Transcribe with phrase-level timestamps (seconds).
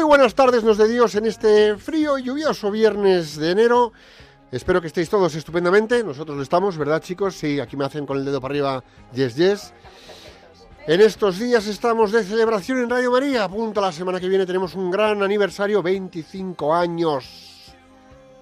[0.00, 3.92] Muy buenas tardes, nos de Dios, en este frío y lluvioso viernes de enero.
[4.50, 6.02] Espero que estéis todos estupendamente.
[6.02, 7.34] Nosotros lo estamos, ¿verdad, chicos?
[7.34, 9.74] Sí, aquí me hacen con el dedo para arriba, yes, yes.
[10.86, 13.44] En estos días estamos de celebración en Radio María.
[13.44, 17.74] Apunta la semana que viene tenemos un gran aniversario, 25 años.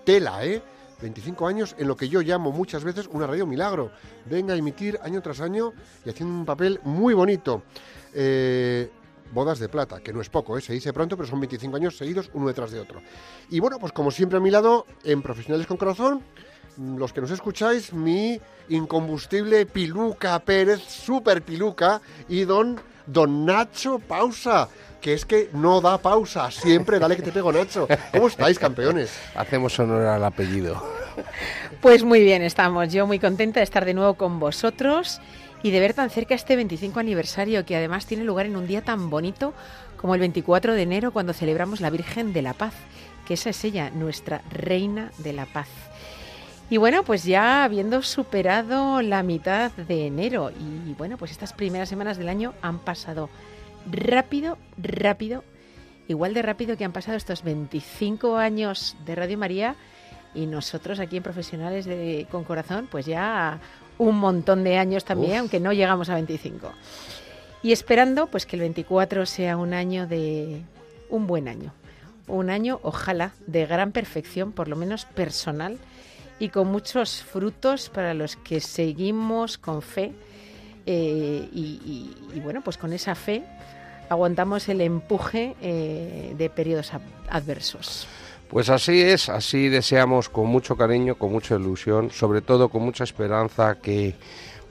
[0.05, 0.63] Tela, ¿eh?
[1.03, 3.91] 25 años en lo que yo llamo muchas veces una radio milagro.
[4.27, 5.73] Venga a emitir año tras año
[6.05, 7.65] y haciendo un papel muy bonito.
[8.15, 8.91] Eh,
[9.33, 10.61] bodas de plata, que no es poco, ¿eh?
[10.61, 13.01] se dice pronto, pero son 25 años seguidos uno detrás de otro.
[13.51, 16.23] Y bueno, pues como siempre a mi lado, en Profesionales con Corazón,
[16.77, 23.99] mm, los que nos escucháis, mi incombustible Piluca Pérez, super Piluca, y don, don Nacho
[23.99, 24.69] Pausa,
[25.01, 27.87] que es que no da pausa, siempre dale que te pego Nacho.
[28.13, 29.13] ¿Cómo estáis, campeones?
[29.35, 30.83] Hacemos honor al apellido.
[31.81, 32.93] Pues muy bien, estamos.
[32.93, 35.21] Yo muy contenta de estar de nuevo con vosotros
[35.63, 38.83] y de ver tan cerca este 25 aniversario que además tiene lugar en un día
[38.83, 39.55] tan bonito
[39.97, 42.75] como el 24 de enero cuando celebramos la Virgen de la Paz,
[43.27, 45.69] que esa es ella, nuestra Reina de la Paz.
[46.71, 51.89] Y bueno, pues ya habiendo superado la mitad de enero y bueno, pues estas primeras
[51.89, 53.31] semanas del año han pasado
[53.91, 55.45] rápido, rápido,
[56.09, 59.77] igual de rápido que han pasado estos 25 años de Radio María
[60.35, 63.61] y nosotros aquí en Profesionales de, con Corazón, pues ya
[63.99, 65.39] un montón de años también, Uf.
[65.41, 66.73] aunque no llegamos a 25.
[67.63, 70.63] Y esperando pues que el 24 sea un año de
[71.11, 71.73] un buen año,
[72.29, 75.79] un año ojalá de gran perfección, por lo menos personal,
[76.39, 80.13] y con muchos frutos para los que seguimos con fe
[80.87, 83.43] eh, y, y- y, bueno, pues con esa fe
[84.09, 88.07] aguantamos el empuje eh, de periodos ad- adversos.
[88.49, 93.05] Pues así es, así deseamos con mucho cariño, con mucha ilusión, sobre todo con mucha
[93.05, 94.15] esperanza que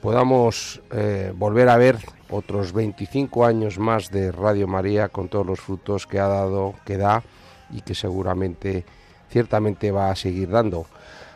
[0.02, 2.00] podamos eh, volver a ver
[2.32, 6.98] otros 25 años más de Radio María con todos los frutos que ha dado, que
[6.98, 7.22] da
[7.70, 8.84] y que seguramente,
[9.30, 10.88] ciertamente va a seguir dando.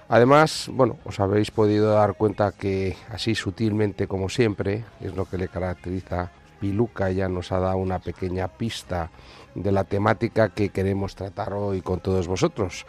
[0.10, 5.38] Además, bueno, os habéis podido dar cuenta que así sutilmente como siempre, es lo que
[5.38, 9.12] le caracteriza, Piluca ya nos ha dado una pequeña pista
[9.56, 12.86] de la temática que queremos tratar hoy con todos vosotros.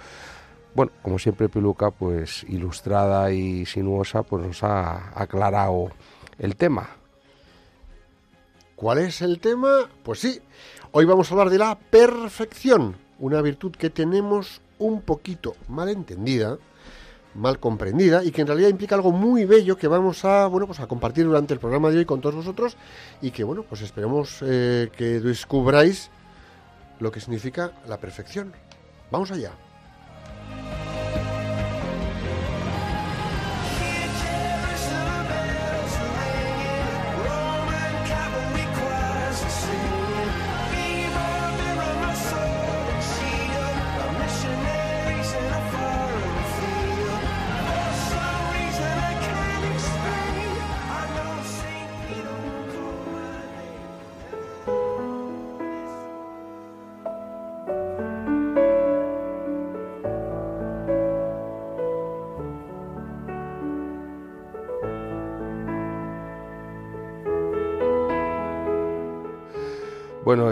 [0.75, 5.91] Bueno, como siempre Piluca, pues ilustrada y sinuosa, pues nos ha aclarado
[6.39, 6.89] el tema.
[8.75, 9.89] ¿Cuál es el tema?
[10.03, 10.41] Pues sí,
[10.93, 16.59] hoy vamos a hablar de la perfección, una virtud que tenemos un poquito mal entendida,
[17.35, 20.81] mal comprendida y que en realidad implica algo muy bello que vamos a, bueno, pues
[20.81, 22.77] a compartir durante el programa de hoy con todos vosotros
[23.21, 26.11] y que, bueno, pues esperemos eh, que descubráis
[27.01, 28.53] lo que significa la perfección.
[29.11, 29.53] Vamos allá.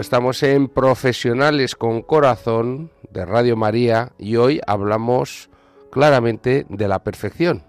[0.01, 5.51] Estamos en Profesionales con Corazón de Radio María y hoy hablamos
[5.91, 7.63] claramente de la perfección.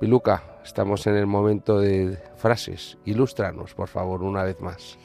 [0.00, 2.96] Piluca, estamos en el momento de frases.
[3.04, 4.98] Ilústranos, por favor, una vez más.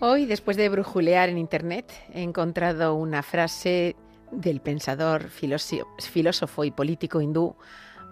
[0.00, 3.96] Hoy, después de brujulear en Internet, he encontrado una frase
[4.30, 7.56] del pensador, filósofo, y político hindú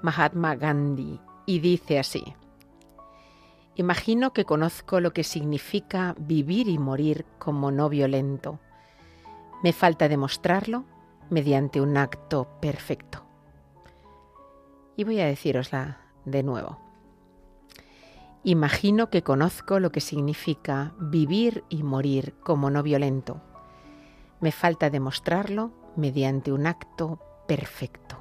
[0.00, 2.24] Mahatma Gandhi y dice así,
[3.76, 8.58] Imagino que conozco lo que significa vivir y morir como no violento.
[9.62, 10.84] Me falta demostrarlo
[11.30, 13.24] mediante un acto perfecto.
[14.96, 16.78] Y voy a decirosla de nuevo.
[18.42, 23.40] Imagino que conozco lo que significa vivir y morir como no violento.
[24.40, 28.18] Me falta demostrarlo mediante un acto perfecto.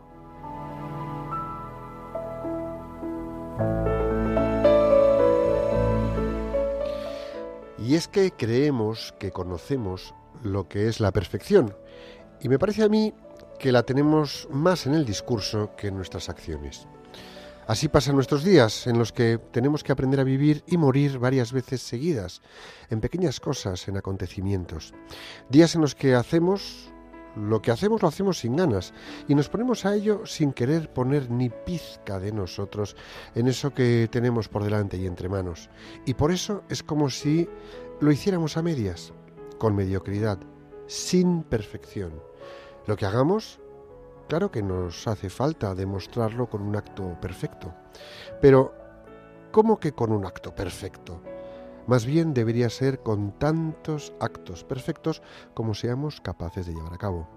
[7.81, 11.76] Y es que creemos que conocemos lo que es la perfección.
[12.42, 13.14] Y me parece a mí
[13.58, 16.88] que la tenemos más en el discurso que en nuestras acciones.
[17.68, 21.54] Así pasan nuestros días, en los que tenemos que aprender a vivir y morir varias
[21.54, 22.42] veces seguidas,
[22.90, 24.94] en pequeñas cosas, en acontecimientos.
[25.50, 26.92] Días en los que hacemos
[27.39, 28.94] lo que hacemos lo hacemos sin ganas
[29.27, 32.95] y nos ponemos a ello sin querer poner ni pizca de nosotros
[33.36, 35.69] en eso que tenemos por delante y entre manos.
[36.06, 37.47] Y por eso es como si
[38.01, 39.13] lo hiciéramos a medias,
[39.57, 40.39] con mediocridad,
[40.88, 42.21] sin perfección.
[42.88, 43.59] Lo que hagamos,
[44.27, 47.74] claro que nos hace falta demostrarlo con un acto perfecto.
[48.41, 48.74] Pero,
[49.51, 51.21] ¿cómo que con un acto perfecto?
[51.89, 55.24] Más bien debería ser con tantos actos perfectos
[55.56, 57.27] como seamos capaces de llevar a cabo.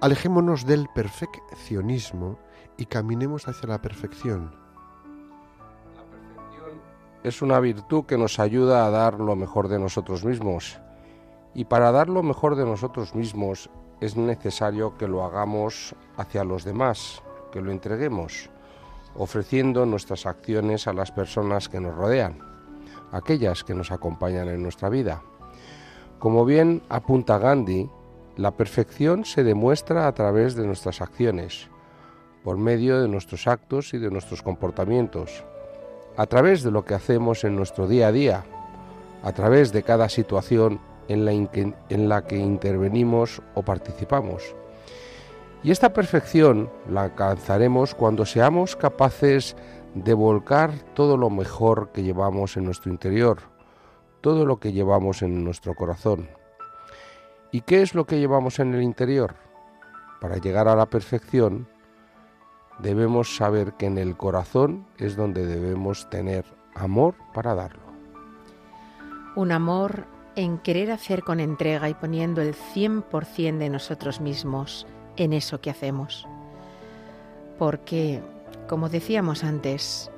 [0.00, 2.38] Alejémonos del perfeccionismo
[2.78, 4.54] y caminemos hacia la perfección.
[7.22, 10.80] Es una virtud que nos ayuda a dar lo mejor de nosotros mismos.
[11.52, 13.68] Y para dar lo mejor de nosotros mismos
[14.00, 17.22] es necesario que lo hagamos hacia los demás,
[17.52, 18.48] que lo entreguemos,
[19.14, 22.47] ofreciendo nuestras acciones a las personas que nos rodean,
[23.12, 25.22] aquellas que nos acompañan en nuestra vida.
[26.18, 27.88] Como bien apunta Gandhi,
[28.36, 31.68] la perfección se demuestra a través de nuestras acciones,
[32.44, 35.44] por medio de nuestros actos y de nuestros comportamientos,
[36.16, 38.44] a través de lo que hacemos en nuestro día a día,
[39.22, 44.54] a través de cada situación en la, en la que intervenimos o participamos.
[45.62, 49.56] Y esta perfección la alcanzaremos cuando seamos capaces
[50.04, 53.38] de volcar todo lo mejor que llevamos en nuestro interior,
[54.20, 56.28] todo lo que llevamos en nuestro corazón.
[57.50, 59.34] ¿Y qué es lo que llevamos en el interior?
[60.20, 61.66] Para llegar a la perfección,
[62.78, 66.44] debemos saber que en el corazón es donde debemos tener
[66.74, 67.82] amor para darlo.
[69.36, 70.06] Un amor
[70.36, 74.86] en querer hacer con entrega y poniendo el 100% de nosotros mismos
[75.16, 76.26] en eso que hacemos.
[77.58, 78.22] Porque,
[78.68, 80.10] como decíamos antes,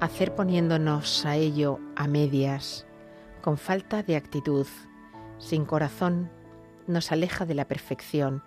[0.00, 2.86] hacer poniéndonos a ello a medias,
[3.40, 4.66] con falta de actitud,
[5.38, 6.30] sin corazón,
[6.86, 8.42] nos aleja de la perfección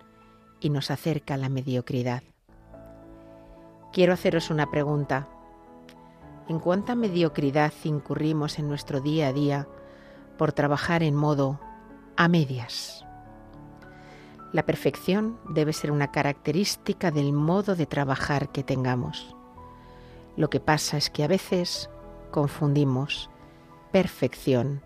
[0.59, 2.23] y nos acerca a la mediocridad.
[3.91, 5.27] Quiero haceros una pregunta.
[6.47, 9.67] ¿En cuánta mediocridad incurrimos en nuestro día a día
[10.37, 11.59] por trabajar en modo
[12.17, 13.05] a medias?
[14.53, 19.35] La perfección debe ser una característica del modo de trabajar que tengamos.
[20.37, 21.89] Lo que pasa es que a veces
[22.31, 23.31] confundimos
[23.91, 24.81] perfección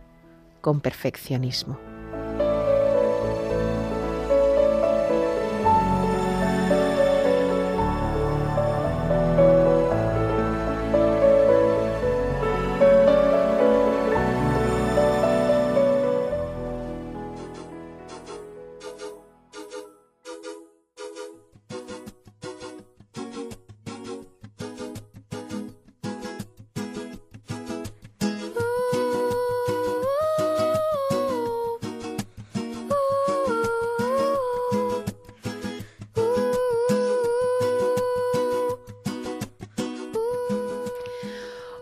[0.61, 1.96] con perfeccionismo.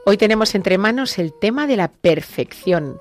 [0.07, 3.00] Hoy tenemos entre manos el tema de la perfección,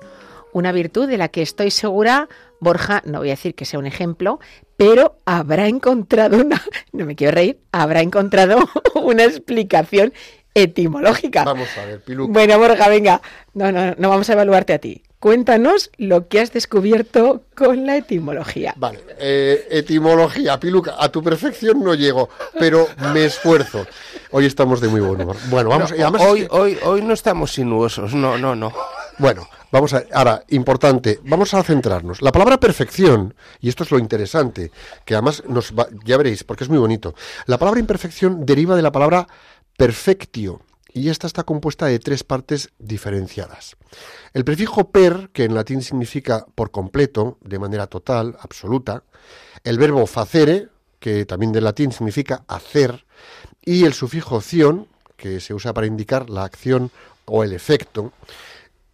[0.53, 2.27] una virtud de la que estoy segura
[2.59, 4.39] Borja, no voy a decir que sea un ejemplo,
[4.75, 6.59] pero habrá encontrado una,
[6.93, 8.57] no me quiero reír, habrá encontrado
[8.95, 10.13] una explicación
[10.55, 11.43] etimológica.
[11.43, 12.33] Vamos a ver, Piluca.
[12.33, 13.21] Bueno, Borja, venga,
[13.53, 15.03] no, no, no vamos a evaluarte a ti.
[15.19, 18.73] Cuéntanos lo que has descubierto con la etimología.
[18.77, 23.85] Vale, eh, etimología, Piluca, a tu perfección no llego, pero me esfuerzo.
[24.31, 25.35] Hoy estamos de muy buen humor.
[25.49, 28.71] Bueno, vamos, No, además hoy, que- hoy, hoy no estamos sinuosos, no, no, no.
[29.17, 32.21] Bueno, vamos a ahora importante, vamos a centrarnos.
[32.21, 34.71] La palabra perfección, y esto es lo interesante,
[35.05, 37.15] que además nos va- ya veréis, porque es muy bonito.
[37.47, 39.25] La palabra imperfección deriva de la palabra
[39.77, 40.61] perfectio,
[40.93, 43.75] y esta está compuesta de tres partes diferenciadas.
[44.33, 49.03] El prefijo per, que en latín significa por completo, de manera total, absoluta,
[49.63, 53.05] el verbo facere, que también del latín significa hacer,
[53.63, 56.91] y el sufijo ción, que se usa para indicar la acción
[57.25, 58.13] o el efecto.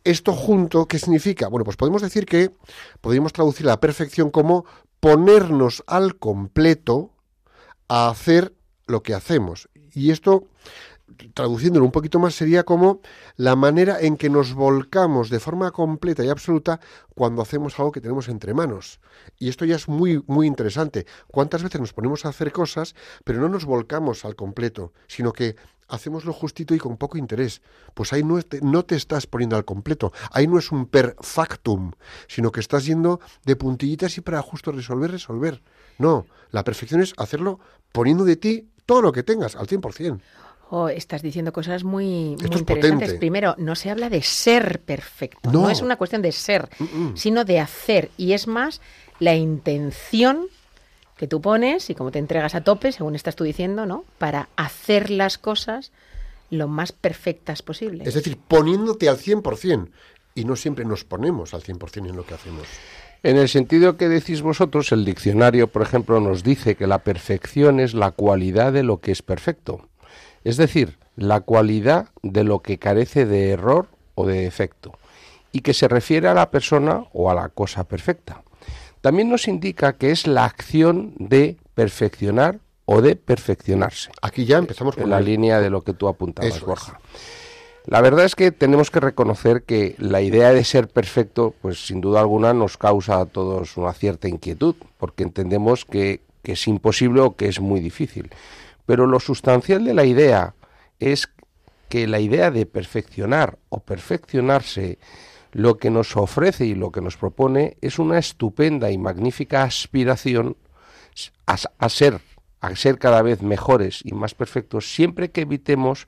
[0.03, 1.47] Esto junto, ¿qué significa?
[1.47, 2.51] Bueno, pues podemos decir que
[3.01, 4.65] podríamos traducir la perfección como
[5.00, 7.11] ponernos al completo
[7.88, 8.53] a hacer
[8.88, 9.69] lo que hacemos.
[9.93, 10.48] Y esto,
[11.33, 13.01] traduciéndolo un poquito más, sería como
[13.36, 16.79] la manera en que nos volcamos de forma completa y absoluta
[17.15, 19.00] cuando hacemos algo que tenemos entre manos.
[19.38, 21.05] Y esto ya es muy, muy interesante.
[21.27, 25.55] ¿Cuántas veces nos ponemos a hacer cosas, pero no nos volcamos al completo, sino que
[25.88, 27.62] hacemos lo justito y con poco interés?
[27.93, 30.13] Pues ahí no te, no te estás poniendo al completo.
[30.31, 31.91] Ahí no es un perfectum,
[32.27, 35.62] sino que estás yendo de puntillitas y para justo resolver, resolver.
[35.98, 37.60] No, la perfección es hacerlo
[37.91, 40.19] poniendo de ti todo lo que tengas, al 100%.
[40.73, 42.69] Oh, estás diciendo cosas muy, muy interesantes.
[42.91, 43.13] potente.
[43.19, 45.51] Primero, no se habla de ser perfecto.
[45.51, 45.63] No.
[45.63, 47.17] No, es una cuestión de ser, Mm-mm.
[47.17, 48.09] sino de hacer.
[48.15, 48.79] Y es más
[49.19, 50.47] la intención
[51.17, 54.05] que tú pones y como te entregas a tope, según estás tú diciendo, ¿no?
[54.17, 55.91] Para hacer las cosas
[56.50, 58.07] lo más perfectas posibles.
[58.07, 59.89] Es decir, poniéndote al 100%.
[60.35, 62.65] Y no siempre nos ponemos al 100% en lo que hacemos.
[63.23, 67.79] En el sentido que decís vosotros, el diccionario, por ejemplo, nos dice que la perfección
[67.79, 69.87] es la cualidad de lo que es perfecto.
[70.43, 74.97] Es decir, la cualidad de lo que carece de error o de defecto,
[75.51, 78.43] y que se refiere a la persona o a la cosa perfecta.
[79.01, 84.09] También nos indica que es la acción de perfeccionar o de perfeccionarse.
[84.21, 86.79] Aquí ya empezamos en con la el- línea de lo que tú apuntabas, Eso es.
[87.85, 92.00] La verdad es que tenemos que reconocer que la idea de ser perfecto, pues sin
[92.00, 97.35] duda alguna nos causa a todos una cierta inquietud, porque entendemos que, es imposible o
[97.35, 98.31] que es muy difícil.
[98.85, 100.55] Pero lo sustancial de la idea
[101.00, 101.29] es
[101.88, 104.97] que la idea de perfeccionar o perfeccionarse
[105.51, 110.55] lo que nos ofrece y lo que nos propone es una estupenda y magnífica aspiración
[111.45, 112.21] a ser
[112.61, 116.07] a ser cada vez mejores y más perfectos siempre que evitemos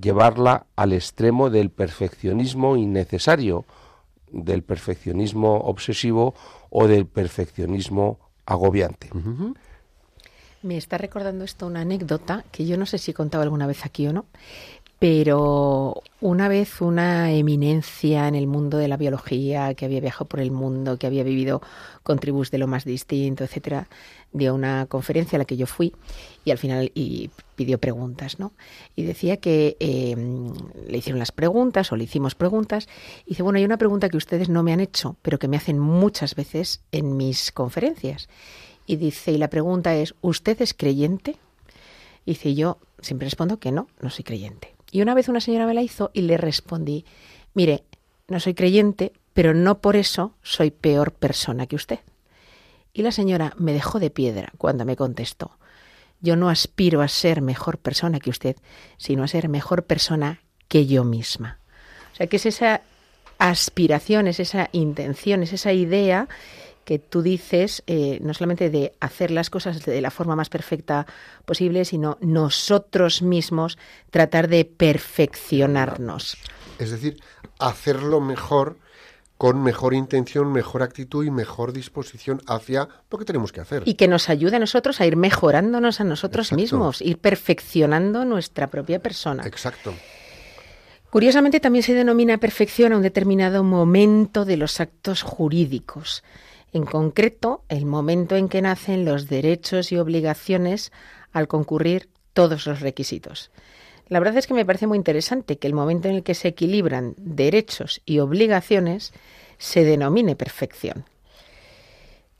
[0.00, 3.64] llevarla al extremo del perfeccionismo innecesario,
[4.30, 6.34] del perfeccionismo obsesivo
[6.70, 9.10] o del perfeccionismo agobiante.
[10.62, 13.84] Me está recordando esto una anécdota que yo no sé si he contado alguna vez
[13.84, 14.26] aquí o no,
[15.02, 20.38] pero una vez una eminencia en el mundo de la biología, que había viajado por
[20.38, 21.60] el mundo, que había vivido
[22.04, 23.88] con tribus de lo más distinto, etcétera,
[24.32, 25.92] dio una conferencia a la que yo fui
[26.44, 26.92] y al final
[27.54, 28.52] pidió preguntas, ¿no?
[28.96, 30.16] Y decía que eh,
[30.88, 32.88] le hicieron las preguntas o le hicimos preguntas
[33.24, 35.56] y dice, bueno, hay una pregunta que ustedes no me han hecho, pero que me
[35.56, 38.28] hacen muchas veces en mis conferencias.
[38.86, 41.36] Y dice, y la pregunta es, ¿usted es creyente?
[42.24, 44.74] Y dice, yo siempre respondo que no, no soy creyente.
[44.90, 47.04] Y una vez una señora me la hizo y le respondí,
[47.54, 47.84] mire,
[48.28, 52.00] no soy creyente, pero no por eso soy peor persona que usted.
[52.92, 55.56] Y la señora me dejó de piedra cuando me contestó,
[56.22, 58.56] yo no aspiro a ser mejor persona que usted,
[58.96, 61.58] sino a ser mejor persona que yo misma.
[62.12, 62.80] O sea, que es esa
[63.38, 66.28] aspiración, es esa intención, es esa idea
[66.84, 71.06] que tú dices, eh, no solamente de hacer las cosas de la forma más perfecta
[71.44, 73.78] posible, sino nosotros mismos
[74.10, 76.36] tratar de perfeccionarnos.
[76.78, 77.20] Es decir,
[77.58, 78.78] hacerlo mejor,
[79.42, 83.82] con mejor intención, mejor actitud y mejor disposición hacia lo que tenemos que hacer.
[83.86, 86.62] Y que nos ayude a nosotros a ir mejorándonos a nosotros Exacto.
[86.62, 89.44] mismos, ir perfeccionando nuestra propia persona.
[89.44, 89.94] Exacto.
[91.10, 96.22] Curiosamente también se denomina perfección a un determinado momento de los actos jurídicos.
[96.72, 100.92] En concreto, el momento en que nacen los derechos y obligaciones
[101.32, 103.50] al concurrir todos los requisitos.
[104.12, 106.48] La verdad es que me parece muy interesante que el momento en el que se
[106.48, 109.14] equilibran derechos y obligaciones
[109.56, 111.06] se denomine perfección.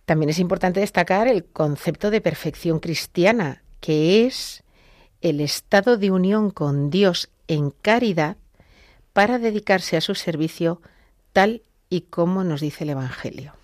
[0.04, 4.64] También es importante destacar el concepto de perfección cristiana, que es
[5.22, 8.36] el estado de unión con Dios en caridad
[9.14, 10.82] para dedicarse a su servicio
[11.32, 13.54] tal y como nos dice el Evangelio.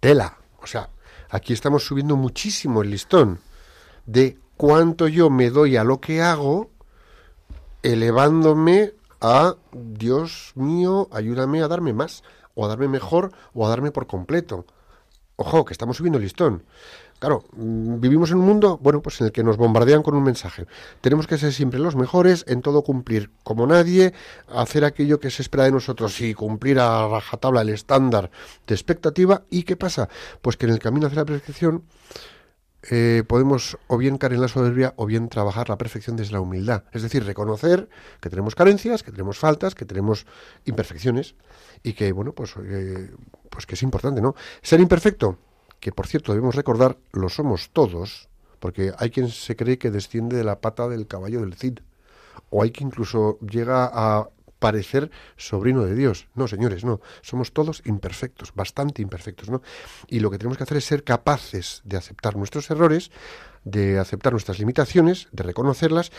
[0.00, 0.36] Tela.
[0.60, 0.90] O sea,
[1.30, 3.40] aquí estamos subiendo muchísimo el listón
[4.04, 6.72] de cuánto yo me doy a lo que hago,
[7.82, 12.22] elevándome a Dios mío, ayúdame a darme más,
[12.54, 14.66] o a darme mejor, o a darme por completo.
[15.36, 16.64] Ojo, que estamos subiendo el listón.
[17.20, 20.22] Claro, mm, vivimos en un mundo, bueno, pues en el que nos bombardean con un
[20.22, 20.66] mensaje.
[21.00, 24.14] Tenemos que ser siempre los mejores, en todo cumplir como nadie,
[24.48, 28.30] hacer aquello que se espera de nosotros y cumplir a rajatabla el estándar
[28.66, 29.42] de expectativa.
[29.50, 30.08] ¿Y qué pasa?
[30.42, 31.82] Pues que en el camino hacia la perfección
[32.82, 36.40] eh, podemos o bien caer en la soberbia o bien trabajar la perfección desde la
[36.40, 36.84] humildad.
[36.92, 37.88] Es decir, reconocer
[38.20, 40.26] que tenemos carencias, que tenemos faltas, que tenemos
[40.64, 41.34] imperfecciones
[41.82, 43.10] y que, bueno, pues, eh,
[43.50, 44.34] pues que es importante, ¿no?
[44.62, 45.38] Ser imperfecto,
[45.80, 48.28] que por cierto debemos recordar, lo somos todos,
[48.60, 51.80] porque hay quien se cree que desciende de la pata del caballo del Cid,
[52.50, 56.28] o hay que incluso llega a parecer sobrino de Dios.
[56.34, 57.00] No, señores, no.
[57.22, 59.62] Somos todos imperfectos, bastante imperfectos, ¿no?
[60.08, 63.10] Y lo que tenemos que hacer es ser capaces de aceptar nuestros errores,
[63.64, 66.12] de aceptar nuestras limitaciones, de reconocerlas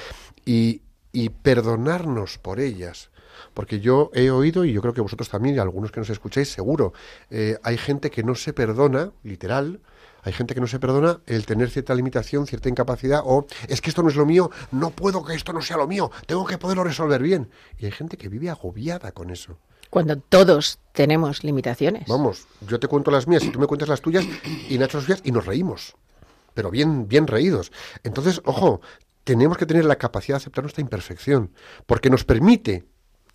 [0.46, 0.82] y,
[1.12, 3.10] y perdonarnos por ellas.
[3.54, 6.52] Porque yo he oído, y yo creo que vosotros también, y algunos que nos escucháis,
[6.52, 6.94] seguro,
[7.30, 9.80] eh, hay gente que no se perdona, literal,
[10.24, 13.90] hay gente que no se perdona el tener cierta limitación, cierta incapacidad, o es que
[13.90, 16.58] esto no es lo mío, no puedo que esto no sea lo mío, tengo que
[16.58, 17.50] poderlo resolver bien.
[17.78, 19.58] Y hay gente que vive agobiada con eso.
[19.90, 22.08] Cuando todos tenemos limitaciones.
[22.08, 24.26] Vamos, yo te cuento las mías y tú me cuentas las tuyas
[24.70, 25.96] y Nacho las suyas y nos reímos.
[26.54, 27.72] Pero bien, bien reídos.
[28.04, 28.82] Entonces, ojo,
[29.24, 31.54] tenemos que tener la capacidad de aceptar nuestra imperfección,
[31.86, 32.86] porque nos permite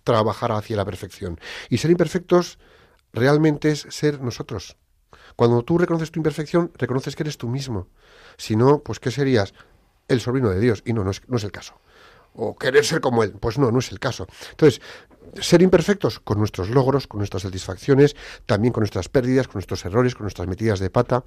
[0.03, 1.39] trabajar hacia la perfección.
[1.69, 2.59] Y ser imperfectos
[3.11, 4.77] realmente es ser nosotros.
[5.35, 7.87] Cuando tú reconoces tu imperfección, reconoces que eres tú mismo.
[8.37, 9.53] Si no, pues ¿qué serías?
[10.07, 10.81] El sobrino de Dios.
[10.85, 11.75] Y no, no es, no es el caso.
[12.33, 13.33] O querer ser como Él.
[13.39, 14.27] Pues no, no es el caso.
[14.51, 14.81] Entonces,
[15.41, 18.15] ser imperfectos con nuestros logros, con nuestras satisfacciones,
[18.45, 21.23] también con nuestras pérdidas, con nuestros errores, con nuestras metidas de pata.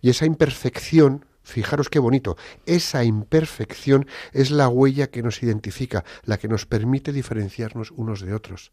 [0.00, 2.36] Y esa imperfección, fijaros qué bonito,
[2.66, 8.34] esa imperfección es la huella que nos identifica, la que nos permite diferenciarnos unos de
[8.34, 8.72] otros.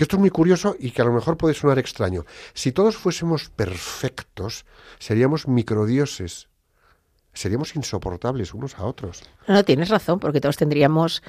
[0.00, 2.24] Que esto es muy curioso y que a lo mejor puede sonar extraño.
[2.54, 4.64] Si todos fuésemos perfectos,
[4.98, 6.48] seríamos microdioses.
[7.34, 9.22] Seríamos insoportables unos a otros.
[9.46, 11.22] No, no, tienes razón, porque todos tendríamos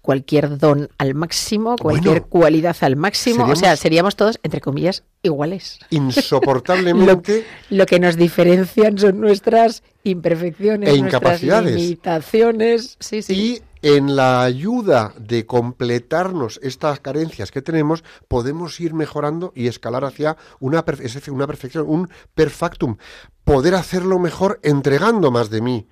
[0.00, 3.44] cualquier don al máximo, cualquier Bueno, cualidad al máximo.
[3.44, 5.78] O sea, seríamos- todos, entre comillas, iguales.
[5.90, 11.76] Lo, Insoportablemente lo que nos diferencian son nuestras imperfecciones, E nuestras incapacidades.
[11.76, 12.96] limitaciones.
[12.98, 13.34] Sí, sí.
[13.34, 20.04] Y en la ayuda de completarnos estas carencias que tenemos, podemos ir mejorando y escalar
[20.04, 22.96] hacia una, es una perfección, un perfectum.
[23.44, 25.86] Poder hacerlo mejor entregando más de mí.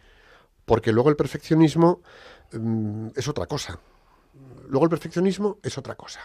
[0.65, 2.01] Porque luego el perfeccionismo
[2.51, 3.79] mm, es otra cosa.
[4.69, 6.19] Luego el perfeccionismo es otra cosa.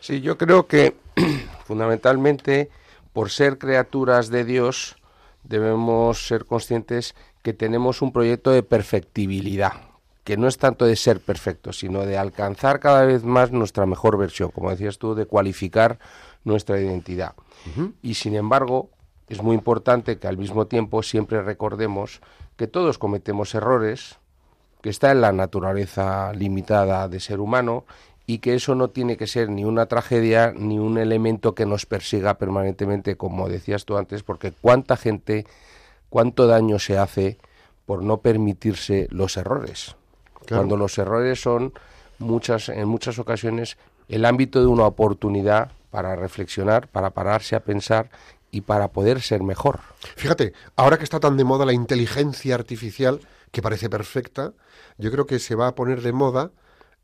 [0.00, 0.94] Sí, yo creo que
[1.64, 2.68] fundamentalmente
[3.14, 4.96] por ser criaturas de Dios
[5.42, 9.87] debemos ser conscientes que tenemos un proyecto de perfectibilidad,
[10.28, 14.18] que no es tanto de ser perfectos, sino de alcanzar cada vez más nuestra mejor
[14.18, 15.98] versión, como decías tú, de cualificar
[16.44, 17.32] nuestra identidad.
[18.02, 18.90] Y sin embargo,
[19.26, 22.20] es muy importante que al mismo tiempo siempre recordemos
[22.58, 24.18] que todos cometemos errores,
[24.82, 27.86] que está en la naturaleza limitada de ser humano
[28.26, 31.86] y que eso no tiene que ser ni una tragedia ni un elemento que nos
[31.86, 35.46] persiga permanentemente, como decías tú antes, porque cuánta gente,
[36.10, 37.38] cuánto daño se hace
[37.86, 39.96] por no permitirse los errores.
[40.48, 40.62] Claro.
[40.62, 41.74] Cuando los errores son
[42.18, 43.76] muchas, en muchas ocasiones
[44.08, 48.08] el ámbito de una oportunidad para reflexionar, para pararse a pensar
[48.50, 49.80] y para poder ser mejor.
[50.16, 53.20] Fíjate, ahora que está tan de moda la inteligencia artificial,
[53.52, 54.54] que parece perfecta,
[54.96, 56.50] yo creo que se va a poner de moda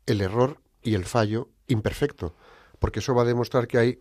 [0.07, 2.33] el error y el fallo imperfecto,
[2.79, 3.99] porque eso va a demostrar que hay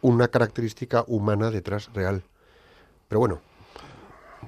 [0.00, 2.22] una característica humana detrás real.
[3.08, 3.40] Pero bueno,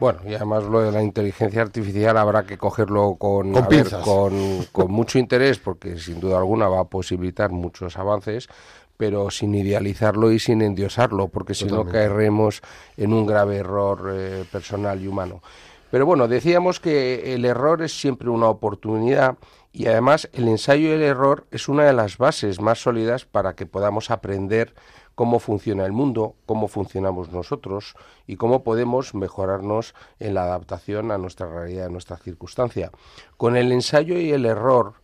[0.01, 4.65] Bueno, y además lo de la inteligencia artificial habrá que cogerlo con, Con ver, con,
[4.73, 8.49] con mucho interés, porque sin duda alguna va a posibilitar muchos avances,
[8.97, 12.63] pero sin idealizarlo y sin endiosarlo, porque si no caeremos
[12.97, 15.43] en un grave error eh, personal y humano.
[15.91, 19.37] Pero bueno, decíamos que el error es siempre una oportunidad
[19.73, 23.55] y además el ensayo y el error es una de las bases más sólidas para
[23.55, 24.75] que podamos aprender
[25.23, 27.95] cómo funciona el mundo, cómo funcionamos nosotros
[28.27, 32.91] y cómo podemos mejorarnos en la adaptación a nuestra realidad, a nuestra circunstancia.
[33.37, 34.95] Con el ensayo y el error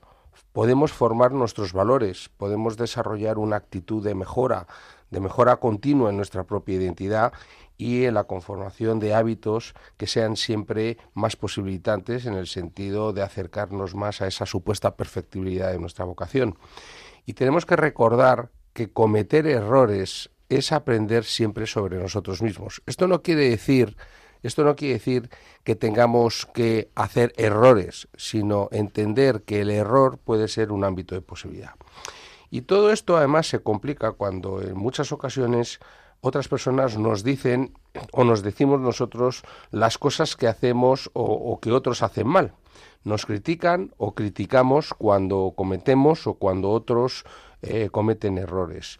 [0.52, 4.66] podemos formar nuestros valores, podemos desarrollar una actitud de mejora,
[5.08, 7.32] de mejora continua en nuestra propia identidad
[7.76, 13.22] y en la conformación de hábitos que sean siempre más posibilitantes en el sentido de
[13.22, 16.58] acercarnos más a esa supuesta perfectibilidad de nuestra vocación.
[17.24, 22.80] Y tenemos que recordar que cometer errores es aprender siempre sobre nosotros mismos.
[22.86, 23.96] Esto no quiere decir
[24.44, 25.30] esto no quiere decir
[25.64, 31.22] que tengamos que hacer errores, sino entender que el error puede ser un ámbito de
[31.22, 31.72] posibilidad.
[32.48, 35.80] Y todo esto además se complica cuando en muchas ocasiones
[36.20, 37.74] otras personas nos dicen
[38.12, 42.52] o nos decimos nosotros las cosas que hacemos o, o que otros hacen mal.
[43.02, 47.24] Nos critican o criticamos cuando cometemos o cuando otros
[47.62, 48.98] eh, cometen errores.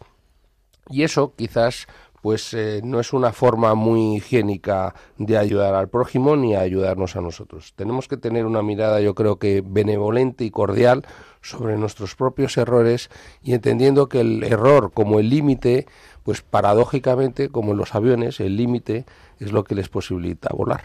[0.89, 1.87] Y eso quizás
[2.21, 7.15] pues eh, no es una forma muy higiénica de ayudar al prójimo ni a ayudarnos
[7.15, 7.73] a nosotros.
[7.75, 11.05] Tenemos que tener una mirada, yo creo que benevolente y cordial
[11.41, 13.09] sobre nuestros propios errores
[13.41, 15.87] y entendiendo que el error como el límite,
[16.23, 19.05] pues paradójicamente, como en los aviones, el límite
[19.39, 20.83] es lo que les posibilita volar.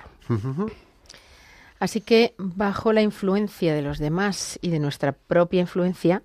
[1.80, 6.22] Así que bajo la influencia de los demás y de nuestra propia influencia,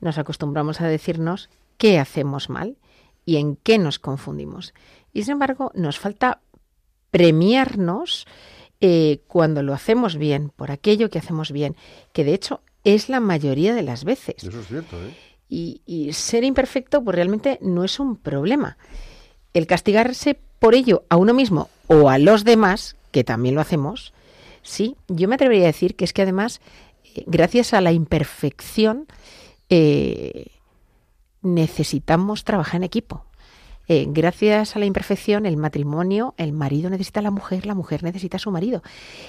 [0.00, 2.76] nos acostumbramos a decirnos qué hacemos mal
[3.24, 4.74] y en qué nos confundimos.
[5.12, 6.40] Y sin embargo, nos falta
[7.10, 8.26] premiarnos
[8.80, 11.76] eh, cuando lo hacemos bien, por aquello que hacemos bien,
[12.12, 14.42] que de hecho es la mayoría de las veces.
[14.42, 15.14] Eso es cierto, ¿eh?
[15.48, 18.76] Y, y ser imperfecto, pues realmente no es un problema.
[19.52, 24.12] El castigarse por ello a uno mismo o a los demás, que también lo hacemos,
[24.62, 26.60] sí, yo me atrevería a decir que es que además,
[27.04, 29.06] eh, gracias a la imperfección,
[29.68, 30.46] eh,
[31.42, 33.24] necesitamos trabajar en equipo.
[33.86, 38.02] Eh, gracias a la imperfección, el matrimonio, el marido necesita a la mujer, la mujer
[38.02, 38.82] necesita a su marido.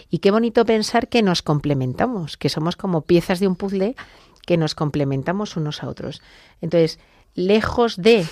[0.09, 3.95] Y qué bonito pensar que nos complementamos, que somos como piezas de un puzzle
[4.45, 6.21] que nos complementamos unos a otros.
[6.61, 6.99] Entonces,
[7.33, 8.25] lejos de,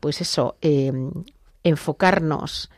[0.00, 0.92] pues eso, eh,
[1.62, 2.70] enfocarnos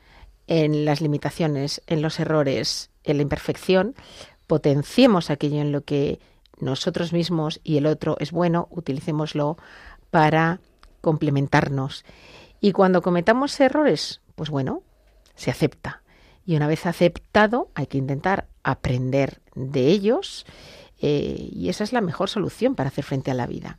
[0.48, 3.94] en las limitaciones, en los errores, en la imperfección,
[4.46, 6.18] potenciemos aquello en lo que
[6.60, 9.56] nosotros mismos y el otro es bueno, utilicémoslo
[10.10, 10.60] para
[11.00, 12.04] complementarnos.
[12.60, 14.82] Y cuando cometamos errores, pues bueno,
[15.34, 16.02] se acepta.
[16.44, 20.46] Y una vez aceptado, hay que intentar aprender de ellos
[21.00, 23.78] eh, y esa es la mejor solución para hacer frente a la vida.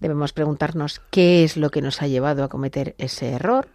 [0.00, 3.68] Debemos preguntarnos qué es lo que nos ha llevado a cometer ese error,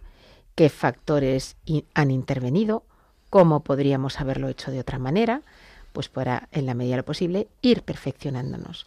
[0.54, 1.56] qué factores
[1.94, 2.84] han intervenido,
[3.28, 5.42] cómo podríamos haberlo hecho de otra manera,
[5.94, 8.86] pues para, en la medida de lo posible, ir perfeccionándonos.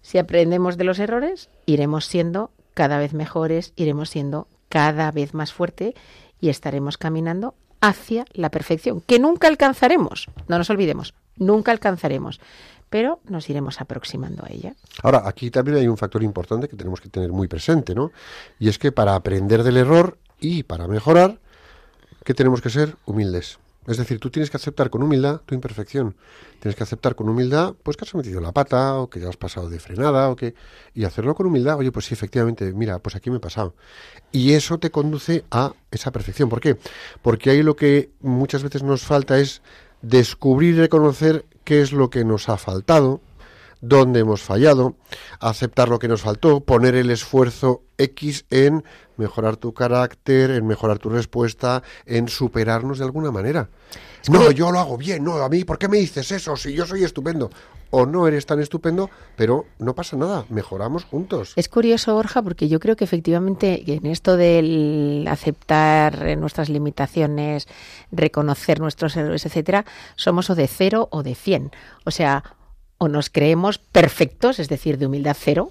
[0.00, 5.52] Si aprendemos de los errores, iremos siendo cada vez mejores, iremos siendo cada vez más
[5.52, 5.94] fuerte
[6.40, 12.40] y estaremos caminando hacia la perfección, que nunca alcanzaremos, no nos olvidemos, nunca alcanzaremos,
[12.88, 14.74] pero nos iremos aproximando a ella.
[15.02, 18.12] Ahora, aquí también hay un factor importante que tenemos que tener muy presente, ¿no?
[18.60, 21.40] Y es que para aprender del error y para mejorar,
[22.24, 22.94] ¿qué tenemos que ser?
[23.06, 23.58] Humildes.
[23.86, 26.14] Es decir, tú tienes que aceptar con humildad tu imperfección.
[26.60, 29.36] Tienes que aceptar con humildad, pues que has metido la pata, o que ya has
[29.38, 30.54] pasado de frenada, o que.
[30.94, 33.74] Y hacerlo con humildad, oye, pues sí, efectivamente, mira, pues aquí me he pasado.
[34.30, 36.50] Y eso te conduce a esa perfección.
[36.50, 36.76] ¿Por qué?
[37.22, 39.62] Porque ahí lo que muchas veces nos falta es
[40.02, 43.20] descubrir y reconocer qué es lo que nos ha faltado,
[43.80, 44.96] dónde hemos fallado,
[45.40, 48.84] aceptar lo que nos faltó, poner el esfuerzo X en
[49.16, 53.68] mejorar tu carácter, en mejorar tu respuesta, en superarnos de alguna manera.
[54.28, 56.56] No, yo lo hago bien, no, a mí, ¿por qué me dices eso?
[56.56, 57.50] Si yo soy estupendo.
[57.90, 61.54] O no eres tan estupendo, pero no pasa nada, mejoramos juntos.
[61.56, 67.66] Es curioso, Borja, porque yo creo que efectivamente en esto del aceptar nuestras limitaciones,
[68.12, 69.86] reconocer nuestros errores, etcétera,
[70.16, 71.70] somos o de cero o de cien.
[72.04, 72.44] O sea,
[72.98, 75.70] o nos creemos perfectos, es decir, de humildad cero,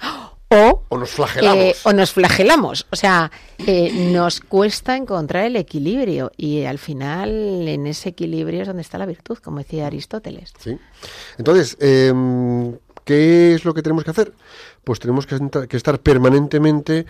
[0.50, 1.58] o O nos flagelamos.
[1.64, 2.86] eh, o nos flagelamos.
[2.90, 3.30] O sea,
[3.66, 8.98] eh, nos cuesta encontrar el equilibrio y al final en ese equilibrio es donde está
[8.98, 10.52] la virtud, como decía Aristóteles.
[10.58, 10.78] ¿sí?
[11.38, 14.32] Entonces, em, ¿qué es lo que tenemos que hacer?
[14.84, 17.06] Pues tenemos que estar permanentemente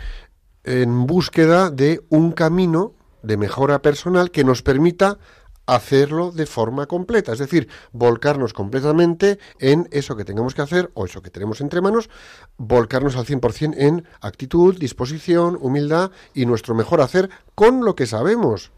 [0.65, 5.19] en búsqueda de un camino de mejora personal que nos permita
[5.67, 11.05] hacerlo de forma completa, es decir, volcarnos completamente en eso que tengamos que hacer o
[11.07, 12.11] eso que tenemos entre manos,
[12.57, 18.73] volcarnos al 100% en actitud, disposición, humildad y nuestro mejor hacer con lo que sabemos.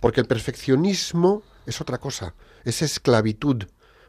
[0.00, 3.64] Porque el perfeccionismo es otra cosa, es esclavitud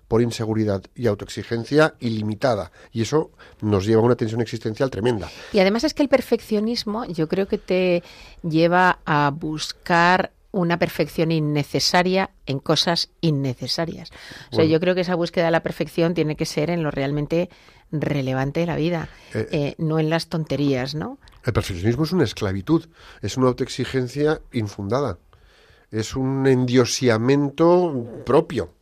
[0.08, 2.74] por inseguridad y autoexigencia ilimitada.
[2.92, 5.30] Y eso nos lleva a una tensión existencial tremenda.
[5.54, 8.04] Y además es que el perfeccionismo yo creo que te
[8.44, 14.12] lleva a buscar una perfección innecesaria en cosas innecesarias.
[14.52, 16.92] O sea, yo creo que esa búsqueda de la perfección tiene que ser en lo
[16.92, 17.50] realmente
[17.92, 21.20] relevante de la vida, Eh, eh, no en las tonterías, ¿no?
[21.46, 22.88] El perfeccionismo es una esclavitud,
[23.22, 25.18] es una autoexigencia infundada,
[25.90, 28.74] es un endiosiamiento propio.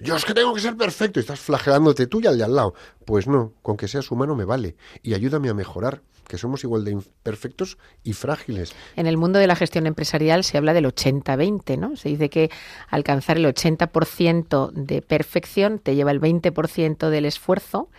[0.00, 2.56] Yo es que tengo que ser perfecto y estás flagelándote tú y al de al
[2.56, 2.74] lado.
[3.04, 6.84] Pues no, con que seas humano me vale y ayúdame a mejorar, que somos igual
[6.84, 8.72] de imperfectos y frágiles.
[8.96, 11.96] En el mundo de la gestión empresarial se habla del 80-20, ¿no?
[11.96, 12.50] Se dice que
[12.88, 17.90] alcanzar el 80% de perfección te lleva el 20% del esfuerzo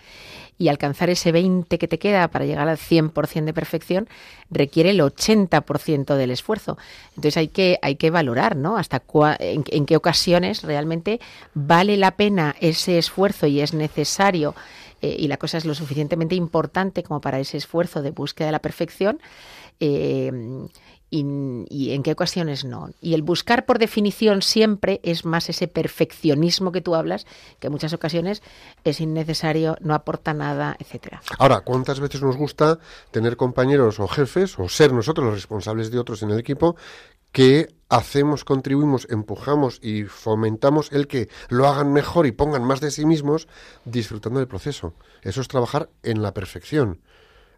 [0.61, 4.07] y alcanzar ese 20 que te queda para llegar al 100% de perfección
[4.51, 6.77] requiere el 80% del esfuerzo.
[7.15, 8.77] Entonces hay que hay que valorar, ¿no?
[8.77, 11.19] Hasta cua- en, qué ocasiones realmente
[11.55, 14.53] vale la pena ese esfuerzo y es necesario
[15.01, 18.51] eh, y la cosa es lo suficientemente importante como para ese esfuerzo de búsqueda de
[18.51, 19.19] la perfección
[19.79, 20.31] eh,
[21.11, 21.23] y,
[21.69, 22.89] y en qué ocasiones no.
[23.01, 27.27] Y el buscar por definición siempre es más ese perfeccionismo que tú hablas,
[27.59, 28.41] que en muchas ocasiones
[28.83, 31.21] es innecesario, no aporta nada, etcétera.
[31.37, 32.79] Ahora, ¿cuántas veces nos gusta
[33.11, 36.75] tener compañeros o jefes o ser nosotros los responsables de otros en el equipo
[37.31, 42.91] que hacemos, contribuimos, empujamos y fomentamos el que lo hagan mejor y pongan más de
[42.91, 43.47] sí mismos
[43.85, 44.93] disfrutando del proceso.
[45.21, 46.99] Eso es trabajar en la perfección.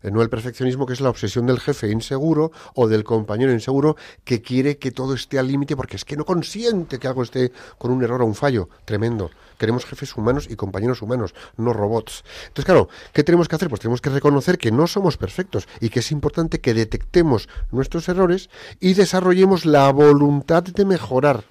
[0.03, 3.95] Eh, No el perfeccionismo que es la obsesión del jefe inseguro o del compañero inseguro
[4.23, 7.51] que quiere que todo esté al límite porque es que no consiente que algo esté
[7.77, 8.69] con un error o un fallo.
[8.85, 9.31] Tremendo.
[9.57, 12.23] Queremos jefes humanos y compañeros humanos, no robots.
[12.47, 13.69] Entonces, claro, ¿qué tenemos que hacer?
[13.69, 18.09] Pues tenemos que reconocer que no somos perfectos y que es importante que detectemos nuestros
[18.09, 21.45] errores y desarrollemos la voluntad de mejorar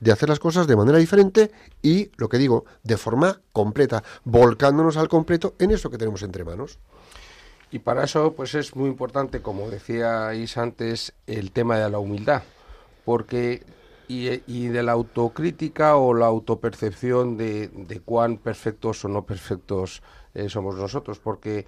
[0.00, 1.50] de hacer las cosas de manera diferente
[1.82, 6.44] y, lo que digo, de forma completa, volcándonos al completo en eso que tenemos entre
[6.44, 6.78] manos.
[7.76, 12.42] Y para eso, pues es muy importante, como decíais antes, el tema de la humildad,
[13.04, 13.64] porque
[14.08, 20.02] y, y de la autocrítica o la autopercepción de, de cuán perfectos o no perfectos
[20.32, 21.66] eh, somos nosotros, porque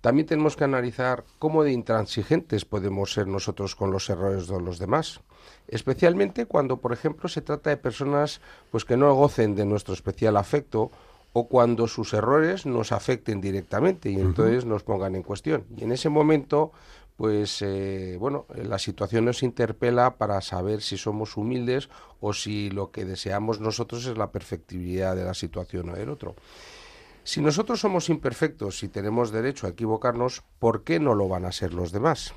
[0.00, 4.80] también tenemos que analizar cómo de intransigentes podemos ser nosotros con los errores de los
[4.80, 5.20] demás,
[5.68, 8.40] especialmente cuando, por ejemplo, se trata de personas
[8.72, 10.90] pues que no gocen de nuestro especial afecto
[11.36, 15.64] o cuando sus errores nos afecten directamente y entonces nos pongan en cuestión.
[15.76, 16.70] Y en ese momento,
[17.16, 22.70] pues eh, bueno, eh, la situación nos interpela para saber si somos humildes o si
[22.70, 26.36] lo que deseamos nosotros es la perfectibilidad de la situación o del otro.
[27.24, 31.52] Si nosotros somos imperfectos y tenemos derecho a equivocarnos, ¿por qué no lo van a
[31.52, 32.32] ser los demás?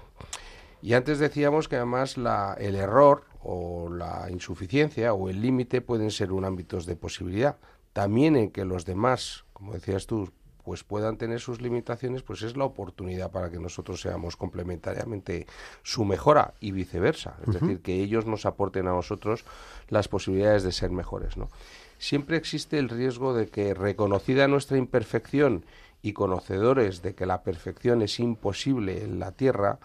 [0.82, 6.10] Y antes decíamos que además la, el error o la insuficiencia o el límite pueden
[6.10, 7.58] ser un ámbitos de posibilidad.
[7.98, 10.30] También en que los demás, como decías tú,
[10.64, 15.48] pues puedan tener sus limitaciones, pues es la oportunidad para que nosotros seamos complementariamente
[15.82, 17.38] su mejora y viceversa.
[17.48, 19.46] Es decir, que ellos nos aporten a nosotros
[19.90, 21.50] las posibilidades de ser mejores, ¿no?
[21.98, 25.66] Siempre existe el riesgo de que, reconocida nuestra imperfección
[26.04, 29.80] y conocedores de que la perfección es imposible en la tierra,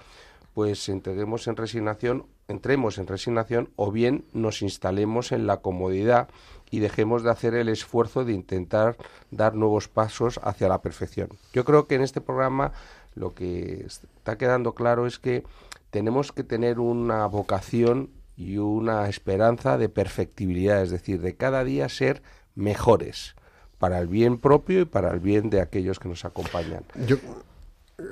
[0.52, 6.28] pues entreguemos en resignación, entremos en resignación o bien nos instalemos en la comodidad
[6.72, 8.96] y dejemos de hacer el esfuerzo de intentar
[9.30, 11.28] dar nuevos pasos hacia la perfección.
[11.52, 12.72] Yo creo que en este programa
[13.14, 15.44] lo que está quedando claro es que
[15.90, 18.08] tenemos que tener una vocación
[18.38, 22.22] y una esperanza de perfectibilidad, es decir, de cada día ser
[22.54, 23.36] mejores
[23.78, 27.16] para el bien propio y para el bien de aquellos que nos acompañan Yo,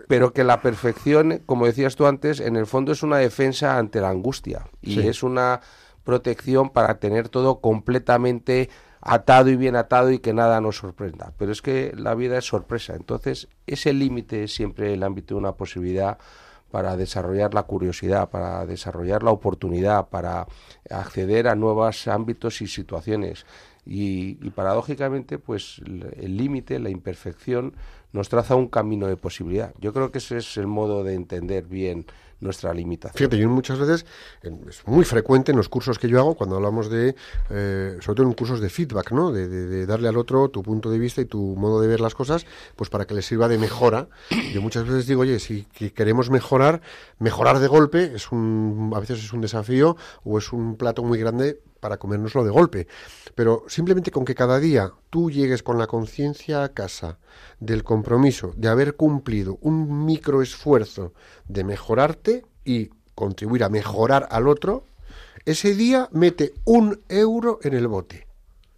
[0.07, 4.03] pero que la perfección, como decías tú antes, en el fondo es una defensa ante
[4.03, 5.09] la angustia y Sí.
[5.09, 5.63] es una
[6.05, 11.33] protección para tener todo completamente atado y bien atado y que nada nos sorprenda.
[11.39, 15.41] Pero es que la vida es sorpresa, entonces ese límite es siempre el ámbito de
[15.41, 16.19] una posibilidad
[16.71, 20.47] para desarrollar la curiosidad, para desarrollar la oportunidad, para
[20.89, 23.45] acceder a nuevos ámbitos y situaciones.
[23.85, 27.75] Y, y paradójicamente, pues el el límite, la imperfección,
[28.13, 29.73] nos traza un camino de posibilidad.
[29.81, 32.07] Yo creo que ese es el modo de entender bien
[32.41, 33.17] nuestra limitación.
[33.17, 34.07] Fíjate, yo muchas veces,
[34.43, 37.15] es muy frecuente en los cursos que yo hago, cuando hablamos de,
[37.51, 39.31] eh, sobre todo en cursos de feedback, ¿no?
[39.33, 42.47] De, darle al otro tu punto de vista y tu modo de ver las cosas,
[42.77, 44.09] pues para que le sirva de mejora.
[44.53, 46.81] Yo muchas veces digo, oye, si que queremos mejorar,
[47.19, 51.19] mejorar de golpe es un, a veces es un desafío o es un plato muy
[51.19, 52.87] grande para comérnoslo de golpe.
[53.35, 57.19] Pero simplemente con que cada día tú llegues con la conciencia a casa
[57.59, 61.13] del compromiso de haber cumplido un micro esfuerzo
[61.49, 64.85] de mejorarte y contribuir a mejorar al otro,
[65.45, 68.27] ese día mete un euro en el bote.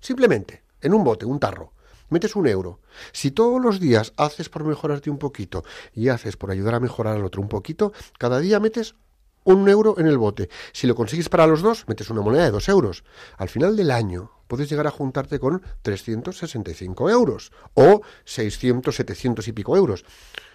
[0.00, 1.72] Simplemente, en un bote, un tarro.
[2.08, 2.80] Metes un euro.
[3.12, 7.16] Si todos los días haces por mejorarte un poquito y haces por ayudar a mejorar
[7.16, 8.94] al otro un poquito, cada día metes
[9.44, 10.48] un euro en el bote.
[10.72, 13.04] Si lo consigues para los dos, metes una moneda de dos euros.
[13.38, 19.52] Al final del año puedes llegar a juntarte con 365 euros o 600, 700 y
[19.52, 20.04] pico euros.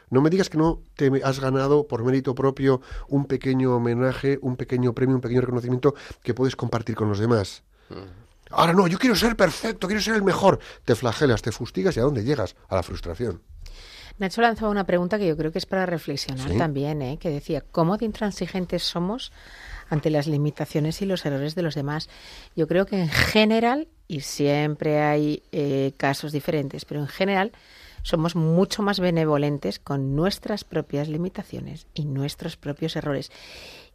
[0.09, 4.55] No me digas que no te has ganado por mérito propio un pequeño homenaje, un
[4.55, 7.63] pequeño premio, un pequeño reconocimiento que puedes compartir con los demás.
[8.49, 10.59] Ahora no, yo quiero ser perfecto, quiero ser el mejor.
[10.85, 12.55] Te flagelas, te fustigas y a dónde llegas?
[12.69, 13.41] A la frustración.
[14.19, 16.57] Nacho lanzaba una pregunta que yo creo que es para reflexionar Sí.
[16.57, 17.17] también, ¿eh?
[17.19, 19.31] que decía, ¿cómo de intransigentes somos
[19.89, 22.09] ante las limitaciones y los errores de los demás?
[22.55, 27.51] Yo creo que en general, y siempre hay eh, casos diferentes, pero en general
[28.01, 33.31] somos mucho más benevolentes con nuestras propias limitaciones y nuestros propios errores.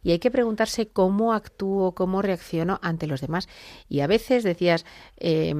[0.03, 3.47] Y hay que preguntarse cómo actúo, cómo reacciono ante los demás.
[3.89, 4.85] Y a veces decías,
[5.17, 5.53] eh,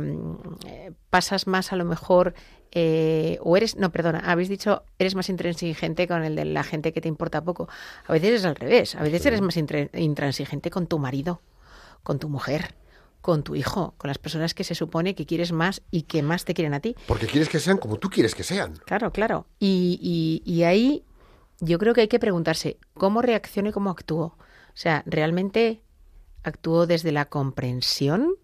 [0.67, 2.33] eh, pasas más a lo mejor,
[2.75, 6.91] eh, o eres, no, perdona, habéis dicho, eres más intransigente con el de la gente
[6.91, 7.69] que te importa poco.
[8.07, 11.41] A veces es al revés, a veces eres más intransigente con tu marido,
[12.03, 12.73] con tu mujer,
[13.21, 16.45] con tu hijo, con las personas que se supone que quieres más y que más
[16.45, 16.95] te quieren a ti.
[17.07, 18.73] Porque quieres que sean como tú quieres que sean.
[18.85, 19.45] Claro, claro.
[19.59, 21.05] Y, y- y ahí
[21.59, 24.35] yo creo que hay que preguntarse cómo reacciono y cómo actúo.
[24.35, 25.81] O sea, realmente
[26.43, 28.35] actúo desde la comprensión,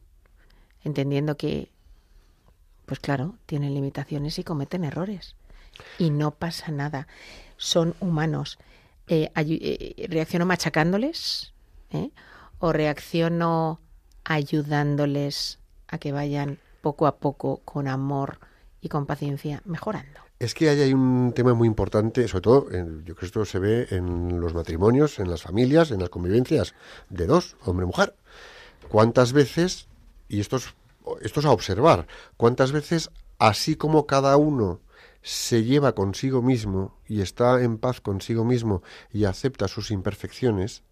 [0.84, 1.72] entendiendo que,
[2.90, 5.36] pues claro, tienen limitaciones y cometen errores.
[6.00, 7.08] Y no pasa nada.
[7.56, 8.58] Son humanos.
[9.08, 11.54] Eh, eh, ¿Reacciono machacándoles?
[11.92, 12.10] ¿eh?
[12.58, 13.80] ¿O reacciono
[14.24, 18.40] ayudándoles a que vayan poco a poco, con amor
[18.82, 20.20] y con paciencia, mejorando?
[20.40, 23.46] Es que ahí hay un tema muy importante, sobre todo, en- yo creo que esto
[23.46, 26.74] se ve en los matrimonios, en las familias, en las convivencias
[27.10, 28.16] de dos, hombre y mujer.
[28.88, 29.88] ¿Cuántas veces,
[30.28, 30.74] y esto es,
[31.22, 34.82] esto es a observar, cuántas veces, así como cada uno
[35.22, 40.84] se lleva consigo mismo y está en paz consigo mismo y acepta sus imperfecciones,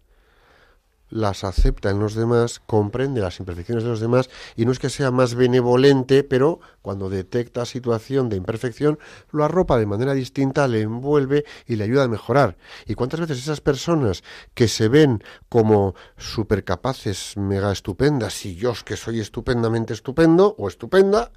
[1.10, 4.90] las acepta en los demás, comprende las imperfecciones de los demás y no es que
[4.90, 8.98] sea más benevolente, pero cuando detecta situación de imperfección,
[9.30, 12.56] lo arropa de manera distinta, le envuelve y le ayuda a mejorar.
[12.86, 14.22] ¿Y cuántas veces esas personas
[14.54, 21.32] que se ven como supercapaces, mega estupendas, y yo que soy estupendamente estupendo o estupenda,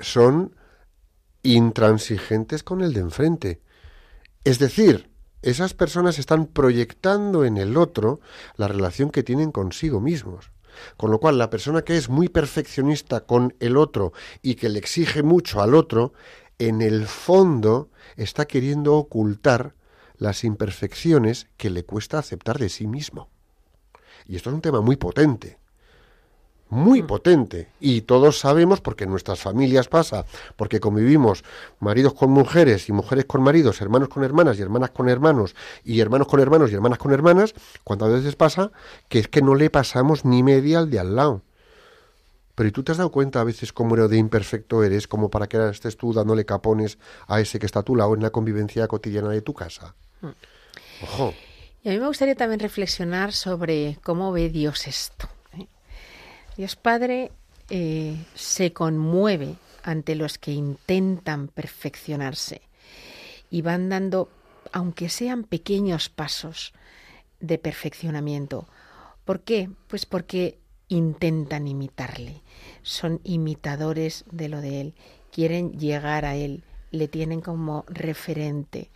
[0.00, 0.56] son
[1.42, 3.60] intransigentes con el de enfrente?
[4.44, 5.13] Es decir,
[5.44, 8.20] esas personas están proyectando en el otro
[8.56, 10.50] la relación que tienen consigo mismos.
[10.96, 14.78] Con lo cual, la persona que es muy perfeccionista con el otro y que le
[14.78, 16.14] exige mucho al otro,
[16.58, 19.74] en el fondo está queriendo ocultar
[20.16, 23.28] las imperfecciones que le cuesta aceptar de sí mismo.
[24.26, 25.58] Y esto es un tema muy potente
[26.74, 31.44] muy potente y todos sabemos porque en nuestras familias pasa, porque convivimos
[31.80, 36.00] maridos con mujeres y mujeres con maridos, hermanos con hermanas y hermanas con hermanos y
[36.00, 38.72] hermanos con hermanos y hermanas con hermanas, cuando a veces pasa
[39.08, 41.42] que es que no le pasamos ni media al de al lado.
[42.54, 45.48] Pero ¿y tú te has dado cuenta a veces cómo de imperfecto eres, como para
[45.48, 48.86] que estés tú dándole capones a ese que está a tu lado en la convivencia
[48.86, 49.94] cotidiana de tu casa?
[51.02, 51.34] Ojo.
[51.82, 55.28] Y a mí me gustaría también reflexionar sobre cómo ve Dios esto.
[56.56, 57.32] Dios Padre
[57.68, 62.62] eh, se conmueve ante los que intentan perfeccionarse
[63.50, 64.30] y van dando,
[64.72, 66.72] aunque sean pequeños pasos
[67.40, 68.68] de perfeccionamiento.
[69.24, 69.68] ¿Por qué?
[69.88, 72.42] Pues porque intentan imitarle,
[72.82, 74.94] son imitadores de lo de él,
[75.32, 76.62] quieren llegar a él,
[76.92, 78.90] le tienen como referente.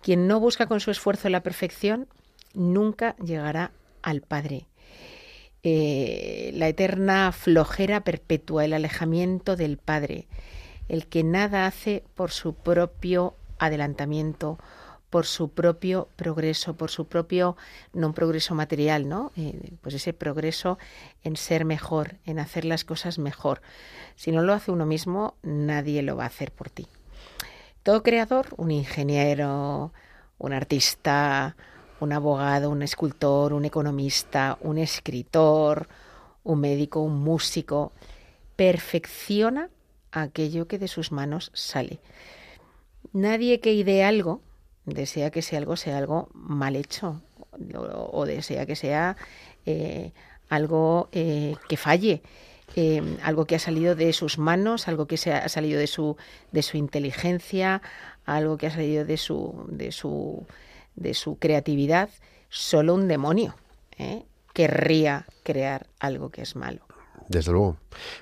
[0.00, 2.08] Quien no busca con su esfuerzo la perfección
[2.54, 3.70] nunca llegará
[4.02, 4.66] al Padre.
[5.64, 10.26] Eh, la eterna flojera perpetua, el alejamiento del Padre,
[10.88, 14.58] el que nada hace por su propio adelantamiento,
[15.08, 17.56] por su propio progreso, por su propio,
[17.92, 19.30] no un progreso material, ¿no?
[19.36, 20.78] Eh, pues ese progreso
[21.22, 23.62] en ser mejor, en hacer las cosas mejor.
[24.16, 26.88] Si no lo hace uno mismo, nadie lo va a hacer por ti.
[27.84, 29.92] Todo creador, un ingeniero,
[30.38, 31.56] un artista,
[32.02, 35.88] un abogado, un escultor, un economista, un escritor,
[36.44, 37.92] un médico, un músico,
[38.56, 39.70] perfecciona
[40.10, 42.00] aquello que de sus manos sale.
[43.12, 44.40] Nadie que idee algo
[44.84, 47.22] desea que ese algo sea algo mal hecho
[47.74, 49.16] o, o desea que sea
[49.64, 50.12] eh,
[50.48, 52.22] algo eh, que falle.
[52.74, 56.16] eh, algo que ha salido de sus manos, algo que se ha salido de su,
[56.52, 57.82] de su inteligencia,
[58.24, 60.46] algo que ha salido de su, de su,
[60.96, 62.10] de su creatividad.
[62.48, 63.54] Solo un demonio
[63.98, 64.24] ¿eh?
[64.52, 66.80] querría crear algo que es malo.
[67.28, 67.76] Desde luego.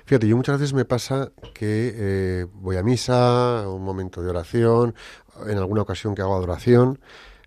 [0.05, 4.95] Fíjate, yo muchas veces me pasa que eh, voy a misa, un momento de oración,
[5.47, 6.99] en alguna ocasión que hago adoración,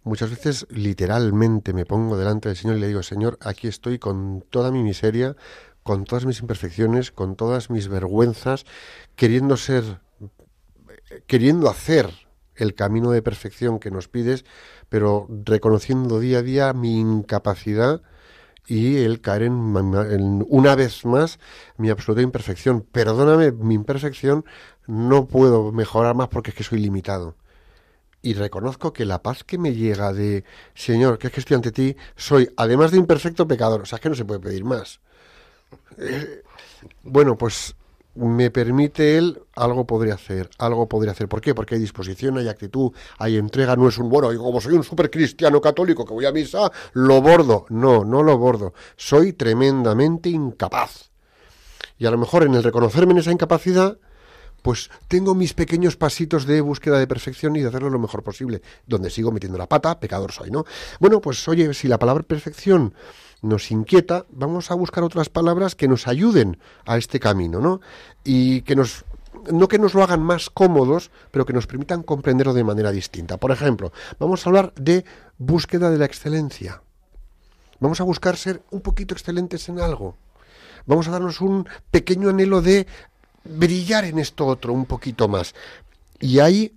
[0.02, 4.44] muchas veces literalmente me pongo delante del Señor y le digo, Señor, aquí estoy con
[4.50, 5.36] toda mi miseria,
[5.82, 8.64] con todas mis imperfecciones, con todas mis vergüenzas,
[9.16, 10.00] queriendo ser,
[11.26, 12.23] queriendo hacer
[12.56, 14.44] el camino de perfección que nos pides,
[14.88, 18.02] pero reconociendo día a día mi incapacidad
[18.66, 21.38] y el caer en, en una vez más
[21.76, 22.82] mi absoluta imperfección.
[22.82, 24.44] Perdóname mi imperfección,
[24.86, 27.36] no puedo mejorar más porque es que soy limitado.
[28.22, 31.72] Y reconozco que la paz que me llega de, Señor, que es que estoy ante
[31.72, 33.82] ti, soy, además de imperfecto, pecador.
[33.82, 35.00] O sea, es que no se puede pedir más.
[35.98, 36.42] Eh,
[37.02, 37.76] bueno, pues
[38.14, 41.28] me permite él, algo podría hacer, algo podría hacer.
[41.28, 41.54] ¿Por qué?
[41.54, 44.84] Porque hay disposición, hay actitud, hay entrega, no es un, bueno, y como soy un
[44.84, 47.66] súper cristiano católico que voy a misa, lo bordo.
[47.70, 48.74] No, no lo bordo.
[48.96, 51.10] Soy tremendamente incapaz.
[51.98, 53.98] Y a lo mejor en el reconocerme en esa incapacidad,
[54.62, 58.62] pues tengo mis pequeños pasitos de búsqueda de perfección y de hacerlo lo mejor posible.
[58.86, 60.64] Donde sigo metiendo la pata, pecador soy, ¿no?
[61.00, 62.94] Bueno, pues oye, si la palabra perfección
[63.44, 67.80] nos inquieta, vamos a buscar otras palabras que nos ayuden a este camino, ¿no?
[68.24, 69.04] Y que nos
[69.52, 73.36] no que nos lo hagan más cómodos, pero que nos permitan comprenderlo de manera distinta.
[73.36, 75.04] Por ejemplo, vamos a hablar de
[75.38, 76.82] búsqueda de la excelencia.
[77.80, 80.16] Vamos a buscar ser un poquito excelentes en algo.
[80.86, 82.86] Vamos a darnos un pequeño anhelo de
[83.44, 85.54] brillar en esto otro un poquito más.
[86.20, 86.72] Y ahí,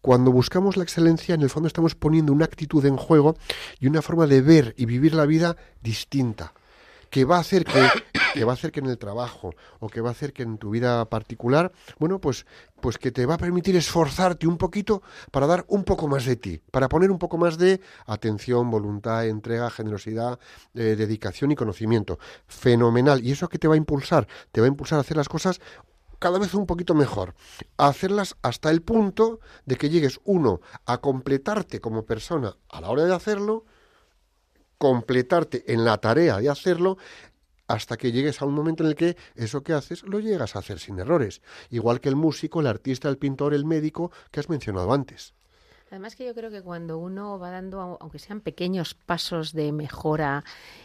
[0.00, 3.36] cuando buscamos la excelencia, en el fondo estamos poniendo una actitud en juego
[3.78, 6.52] y una forma de ver y vivir la vida distinta
[7.10, 7.88] que va a hacer que,
[8.34, 10.58] que va a hacer que en el trabajo o que va a hacer que en
[10.58, 12.46] tu vida particular, bueno, pues
[12.80, 16.36] pues que te va a permitir esforzarte un poquito para dar un poco más de
[16.36, 20.38] ti, para poner un poco más de atención, voluntad, entrega, generosidad,
[20.74, 22.18] eh, dedicación y conocimiento.
[22.46, 23.22] Fenomenal.
[23.22, 24.26] ¿Y eso qué te va a impulsar?
[24.50, 25.60] Te va a impulsar a hacer las cosas
[26.20, 27.34] cada vez un poquito mejor,
[27.78, 33.04] hacerlas hasta el punto de que llegues, uno, a completarte como persona a la hora
[33.06, 33.64] de hacerlo,
[34.78, 36.98] completarte en la tarea de hacerlo
[37.66, 40.58] hasta que llegues a un momento en el que eso que haces lo llegas a
[40.58, 41.40] hacer sin errores,
[41.70, 45.34] igual que el músico, el artista, el pintor, el médico que has mencionado antes.
[45.90, 49.72] Además que yo creo que cuando uno va dando, au- aunque sean pequeños pasos de
[49.72, 50.44] mejora,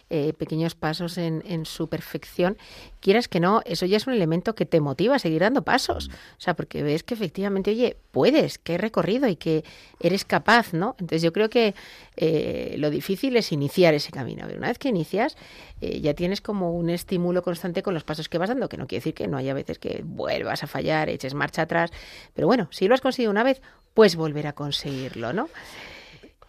[0.10, 2.58] eh, pequeños pasos en, en su perfección,
[3.02, 6.10] quieras que no, eso ya es un elemento que te motiva a seguir dando pasos.
[6.10, 9.64] O sea, porque ves que efectivamente, oye, puedes, que hay recorrido y que
[10.00, 10.96] eres capaz, ¿no?
[10.98, 11.76] Entonces yo creo que
[12.16, 14.48] eh, lo difícil es iniciar ese camino.
[14.58, 15.38] Una vez que inicias,
[15.82, 18.88] eh, ya tienes como un estímulo constante con los pasos que vas dando, que no
[18.88, 21.92] quiere decir que no haya veces que vuelvas a fallar, eches marcha atrás,
[22.34, 23.62] pero bueno, si lo has conseguido una vez,
[23.96, 25.50] pues volver a conseguirlo, ¿no?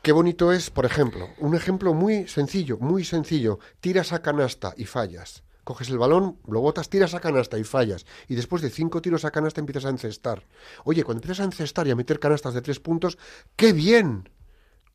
[0.02, 3.58] Qué bonito es, por ejemplo, un ejemplo muy sencillo, muy sencillo.
[3.80, 5.42] Tiras a canasta y fallas.
[5.64, 8.04] Coges el balón, lo botas, tiras a canasta y fallas.
[8.28, 10.44] Y después de cinco tiros a canasta empiezas a encestar.
[10.84, 13.16] Oye, cuando empiezas a encestar y a meter canastas de tres puntos,
[13.56, 14.28] ¡qué bien!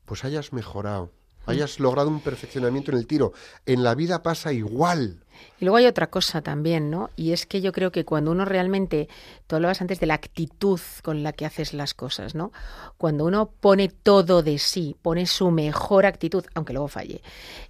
[0.05, 1.11] Pues hayas mejorado,
[1.45, 3.33] hayas logrado un perfeccionamiento en el tiro.
[3.65, 5.23] En la vida pasa igual.
[5.59, 7.09] Y luego hay otra cosa también, ¿no?
[7.15, 9.09] Y es que yo creo que cuando uno realmente,
[9.47, 12.51] tú hablabas antes de la actitud con la que haces las cosas, ¿no?
[12.97, 17.21] Cuando uno pone todo de sí, pone su mejor actitud, aunque luego falle,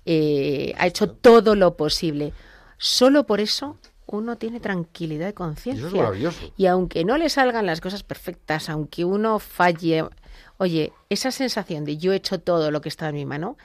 [0.05, 2.33] eh, ha hecho todo lo posible,
[2.77, 5.79] solo por eso uno tiene tranquilidad de Y conciencia.
[5.87, 6.39] eso es maravilloso.
[6.57, 10.03] Y aunque no le salgan las cosas perfectas, aunque uno falle,
[10.61, 13.57] oye, esa sensación de yo he hecho todo lo que está en mi mano,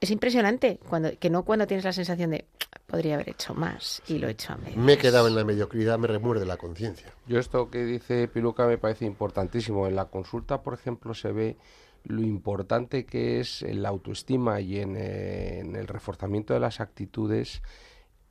[0.00, 2.46] es impresionante, cuando, que no cuando tienes la sensación de
[2.86, 4.76] podría haber hecho más y lo he hecho a medias.
[4.76, 7.12] Me he quedado en la mediocridad, me remuerde la conciencia.
[7.26, 9.88] Yo esto que dice Piluca me parece importantísimo.
[9.88, 11.56] En la consulta, por ejemplo, se ve
[12.04, 16.80] lo importante que es en la autoestima y en, eh, en el reforzamiento de las
[16.80, 17.62] actitudes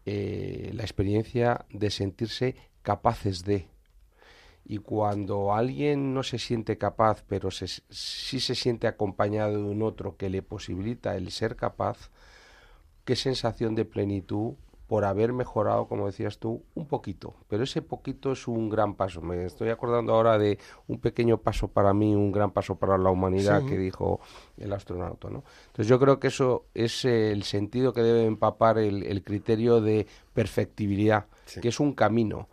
[0.05, 3.67] eh, la experiencia de sentirse capaces de.
[4.71, 9.81] Y cuando alguien no se siente capaz, pero se, sí se siente acompañado de un
[9.81, 12.09] otro que le posibilita el ser capaz,
[13.03, 14.53] qué sensación de plenitud
[14.87, 17.33] por haber mejorado, como decías tú, un poquito.
[17.49, 19.21] Pero ese poquito es un gran paso.
[19.21, 20.57] Me estoy acordando ahora de
[20.87, 23.67] un pequeño paso para mí, un gran paso para la humanidad, Sí.
[23.67, 24.21] que dijo
[24.57, 25.29] el astronauta.
[25.29, 25.43] ¿no?
[25.67, 30.07] Entonces yo creo que eso es el sentido que debe empapar el, el criterio de
[30.33, 31.59] perfectibilidad, Sí.
[31.59, 32.47] que es un camino.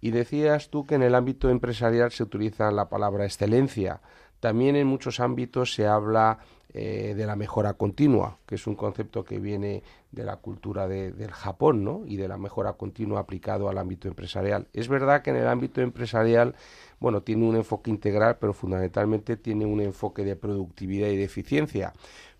[0.00, 4.00] Y decías tú que en el ámbito empresarial se utiliza la palabra excelencia.
[4.40, 6.38] También en muchos ámbitos se habla
[6.72, 9.82] eh, de la mejora continua, que es un concepto que viene
[10.12, 12.02] de la cultura de- del Japón, ¿no?
[12.06, 14.68] Y de la mejora continua aplicado al ámbito empresarial.
[14.72, 16.54] Es verdad que en el ámbito empresarial,
[17.00, 21.92] bueno, tiene un enfoque integral, pero fundamentalmente tiene un enfoque de productividad y de eficiencia.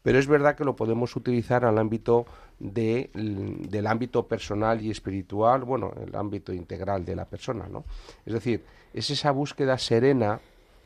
[0.02, 2.24] Pero es verdad que lo podemos utilizar al ámbito
[2.60, 7.84] de, del ámbito personal y espiritual, bueno, el ámbito integral de la persona, ¿no?
[8.24, 10.40] Es decir, es esa búsqueda serena,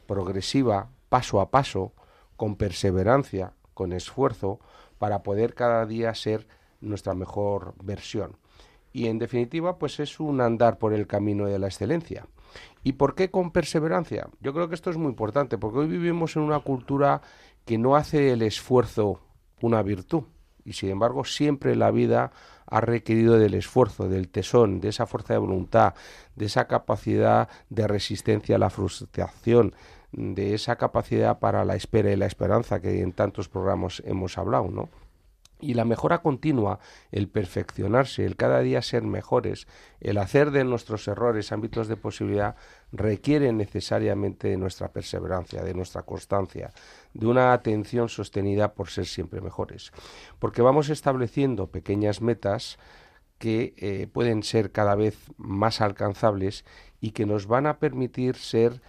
[0.07, 1.93] progresiva, paso a paso,
[2.37, 4.61] con perseverancia, con esfuerzo,
[4.99, 6.47] para poder cada día ser
[6.81, 8.37] nuestra mejor versión.
[8.93, 12.27] Y en definitiva, pues es un andar por el camino de la excelencia.
[12.85, 14.29] ¿Y por qué con perseverancia?
[14.41, 17.21] Yo creo que esto es muy importante, porque hoy vivimos en una cultura
[17.65, 19.21] que no hace el esfuerzo
[19.61, 20.25] una virtud.
[20.65, 22.33] Y sin embargo, siempre la vida
[22.67, 25.95] ha requerido del esfuerzo, del tesón, de esa fuerza de voluntad,
[26.35, 29.75] de esa capacidad de resistencia a la frustración,
[30.13, 34.69] de esa capacidad para la espera y la esperanza que en tantos programas hemos hablado,
[34.71, 34.89] ¿no?
[35.61, 36.79] Y la mejora continua,
[37.11, 39.67] el perfeccionarse, el cada día ser mejores,
[40.01, 42.57] el hacer de nuestros errores ámbitos de posibilidad,
[42.93, 46.73] requiere necesariamente de nuestra perseverancia, de nuestra constancia,
[47.15, 49.93] de una atención sostenida por ser siempre mejores.
[50.39, 52.79] Porque vamos estableciendo pequeñas metas
[53.39, 56.65] que eh, pueden ser cada vez más alcanzables
[57.01, 58.81] y que nos van a permitir ser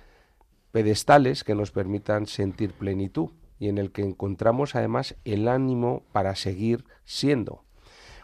[0.71, 3.29] pedestales que nos permitan sentir plenitud
[3.65, 7.63] y en el que encontramos además el ánimo para seguir siendo.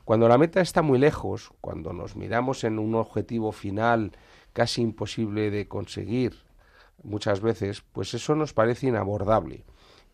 [0.06, 4.12] Cuando la meta está muy lejos, cuando nos miramos en un objetivo final
[4.54, 6.36] casi imposible de conseguir
[7.02, 9.64] muchas veces, pues eso nos parece inabordable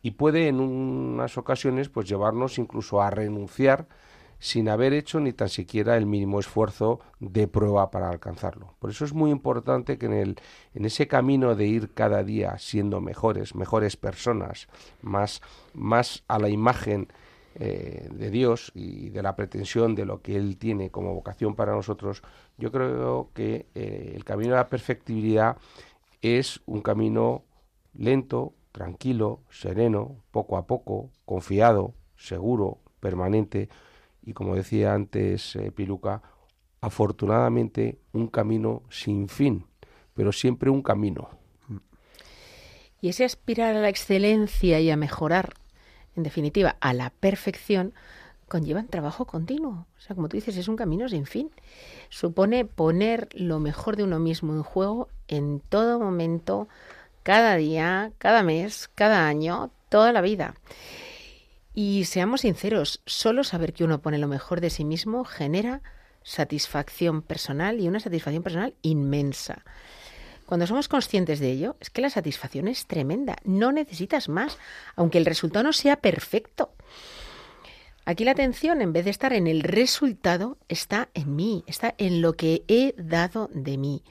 [0.02, 3.90] y puede en unas ocasiones pues llevarnos incluso a renunciar
[4.40, 8.76] sin haber hecho ni tan siquiera el mínimo esfuerzo de prueba para alcanzarlo.
[8.80, 10.36] Por eso es muy importante que en, el,
[10.74, 14.68] en ese camino de ir cada día siendo mejores, mejores personas,
[15.02, 15.42] más,
[15.74, 17.08] más a la imagen
[17.56, 21.74] eh, de Dios y de la pretensión de lo que Él tiene como vocación para
[21.74, 22.22] nosotros,
[22.58, 25.58] yo creo que eh, el camino a la perfectibilidad
[26.22, 27.44] es un camino
[27.96, 33.70] lento, tranquilo, sereno, poco a poco, confiado, seguro, permanente
[34.28, 36.22] y como decía antes eh, Piluca,
[36.82, 39.66] afortunadamente un camino sin fin,
[40.14, 41.30] pero siempre un camino.
[43.00, 45.54] Y ese aspirar a la excelencia y a mejorar,
[46.18, 47.94] en definitiva, a la perfección,
[48.50, 49.88] conllevan trabajo continuo.
[49.98, 51.50] O sea, como tú dices, es un camino sin fin.
[52.10, 56.68] Supone poner lo mejor de uno mismo en juego en todo momento,
[57.24, 60.56] cada día, cada mes, cada año, toda la vida.
[61.80, 65.84] Y seamos sinceros, solo saber que uno pone lo mejor de sí mismo genera
[66.24, 69.64] satisfacción personal y una satisfacción personal inmensa.
[70.48, 73.36] Cuando somos conscientes de ello, es que la satisfacción es tremenda.
[73.44, 74.58] No necesitas más,
[74.96, 76.74] aunque el resultado no sea perfecto.
[78.06, 82.24] Aquí la atención, en vez de estar en el resultado, está en mí, está en
[82.24, 84.04] lo que he dado de mí.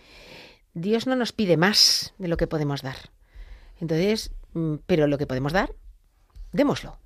[0.73, 3.11] Dios no nos pide más de lo que podemos dar.
[3.81, 5.75] Entonces, mm, pero lo que podemos dar,
[6.53, 7.01] démoslo.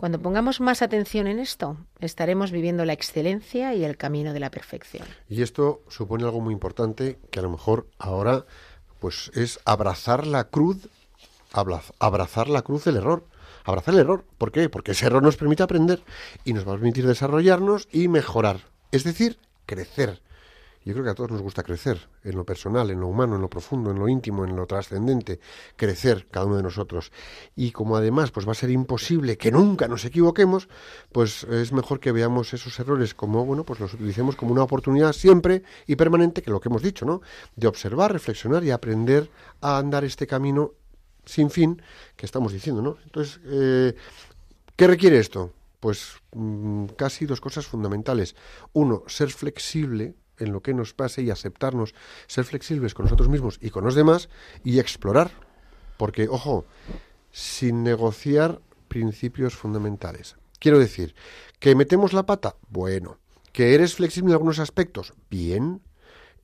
[0.00, 4.50] Cuando pongamos más atención en esto, estaremos viviendo la excelencia y el camino de la
[4.50, 5.06] perfección.
[5.28, 8.46] Y esto supone algo muy importante que a lo mejor ahora
[8.98, 10.88] pues es abrazar la cruz,
[11.52, 13.26] abra- abrazar la cruz del error.
[13.66, 14.24] Abrazar el error.
[14.38, 14.70] ¿Por qué?
[14.70, 16.02] Porque ese error nos permite aprender
[16.46, 18.60] y nos va a permitir desarrollarnos y mejorar.
[18.92, 19.36] Es decir,
[19.66, 20.22] crecer.
[20.82, 23.42] Yo creo que a todos nos gusta crecer, en lo personal, en lo humano, en
[23.42, 25.38] lo profundo, en lo íntimo, en lo trascendente,
[25.76, 27.12] crecer cada uno de nosotros.
[27.54, 30.68] Y como además pues va a ser imposible que nunca nos equivoquemos,
[31.12, 35.12] pues es mejor que veamos esos errores como, bueno, pues los utilicemos como una oportunidad
[35.12, 37.20] siempre y permanente, que lo que hemos dicho, ¿no?
[37.56, 40.72] De observar, reflexionar y aprender a andar este camino
[41.26, 41.82] sin fin
[42.16, 42.96] que estamos diciendo, ¿no?
[43.04, 43.94] Entonces, eh,
[44.76, 45.52] ¿qué requiere esto?
[45.78, 48.34] Pues mm, casi dos cosas fundamentales.
[48.72, 51.94] Uno, ser flexible en lo que nos pase y aceptarnos,
[52.26, 54.28] ser flexibles con nosotros mismos y con los demás
[54.64, 55.30] y explorar.
[55.96, 56.64] Porque, ojo,
[57.30, 60.36] sin negociar principios fundamentales.
[60.58, 61.14] Quiero decir,
[61.58, 63.18] que metemos la pata, bueno.
[63.52, 65.80] Que eres flexible en algunos aspectos, bien.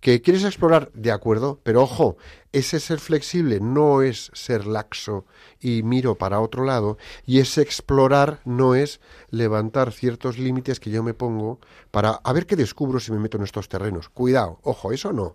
[0.06, 2.16] Que quieres explorar, de acuerdo, pero ojo,
[2.52, 5.24] ese ser flexible no es ser laxo
[5.60, 9.00] y miro para otro lado, y ese explorar no es
[9.30, 11.58] levantar ciertos límites que yo me pongo
[11.90, 14.08] para a ver qué descubro si me meto en estos terrenos.
[14.08, 15.34] Cuidado, ojo, eso no.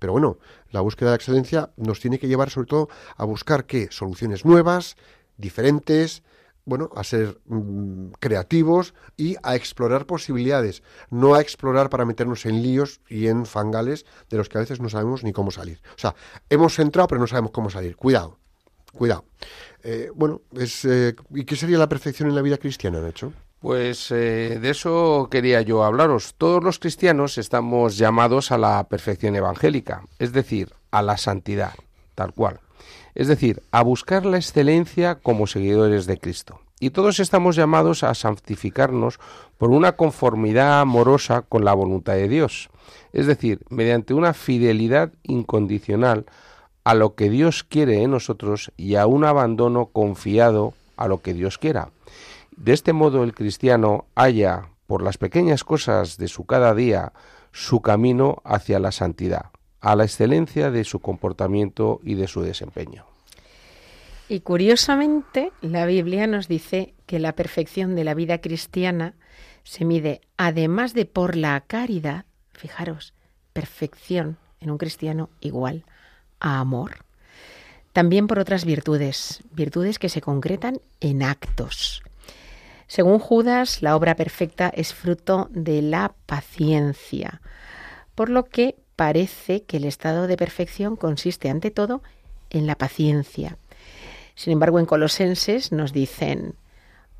[0.00, 0.38] Pero bueno,
[0.72, 4.96] la búsqueda de excelencia nos tiene que llevar sobre todo a buscar qué soluciones nuevas,
[5.36, 6.24] diferentes,
[6.68, 12.62] bueno, a ser mm, creativos y a explorar posibilidades, no a explorar para meternos en
[12.62, 15.80] líos y en fangales de los que a veces no sabemos ni cómo salir.
[15.96, 16.14] O sea,
[16.50, 17.96] hemos entrado pero no sabemos cómo salir.
[17.96, 18.38] Cuidado,
[18.92, 19.24] cuidado.
[19.82, 23.32] Eh, bueno, es, eh, ¿y qué sería la perfección en la vida cristiana, Nacho?
[23.60, 26.34] Pues eh, de eso quería yo hablaros.
[26.36, 31.72] Todos los cristianos estamos llamados a la perfección evangélica, es decir, a la santidad,
[32.14, 32.60] tal cual.
[33.14, 36.60] Es decir, a buscar la excelencia como seguidores de Cristo.
[36.80, 39.18] Y todos estamos llamados a santificarnos
[39.56, 42.70] por una conformidad amorosa con la voluntad de Dios.
[43.12, 46.26] Es decir, mediante una fidelidad incondicional
[46.84, 51.34] a lo que Dios quiere en nosotros y a un abandono confiado a lo que
[51.34, 51.90] Dios quiera.
[52.56, 57.12] De este modo el cristiano halla, por las pequeñas cosas de su cada día,
[57.52, 59.50] su camino hacia la santidad,
[59.80, 63.06] a la excelencia de su comportamiento y de su desempeño.
[64.28, 69.14] Y curiosamente, la Biblia nos dice que la perfección de la vida cristiana
[69.64, 73.14] se mide, además de por la caridad, fijaros,
[73.52, 75.84] perfección en un cristiano igual
[76.40, 77.04] a amor,
[77.92, 82.02] también por otras virtudes, virtudes que se concretan en actos.
[82.86, 87.40] Según Judas, la obra perfecta es fruto de la paciencia,
[88.14, 92.02] por lo que parece que el estado de perfección consiste ante todo
[92.50, 93.56] en la paciencia.
[94.34, 96.56] Sin embargo, en Colosenses nos dicen,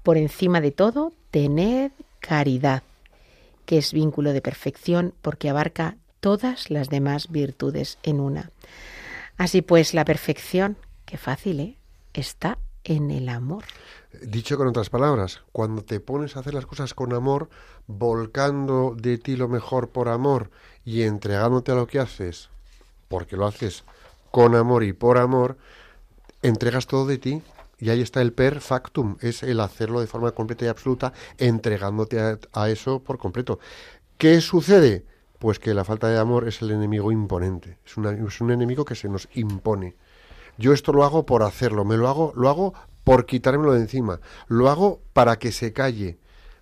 [0.02, 2.82] por encima de todo, tened caridad,
[3.64, 8.50] que es vínculo de perfección porque abarca todas las demás virtudes en una.
[9.36, 11.76] Así pues, la perfección, qué fácil, ¿eh?
[12.12, 12.58] está
[12.88, 13.64] en el amor.
[14.22, 17.50] Dicho con otras palabras, cuando te pones a hacer las cosas con amor,
[17.86, 20.50] volcando de ti lo mejor por amor
[20.84, 22.48] y entregándote a lo que haces,
[23.08, 23.84] porque lo haces
[24.30, 25.58] con amor y por amor,
[26.42, 27.42] entregas todo de ti
[27.80, 32.38] Y ahí está el per factum, es el hacerlo de forma completa y absoluta, entregándote
[32.52, 33.60] a, eso por completo.
[34.16, 35.04] ¿Qué sucede?
[35.38, 38.96] Pues que la falta de amor es el enemigo imponente, es, es un enemigo que
[38.96, 39.94] se nos impone.
[40.58, 44.20] Yo esto lo hago por hacerlo, me lo hago, lo hago por quitármelo de encima,
[44.48, 46.18] lo hago para que se calle.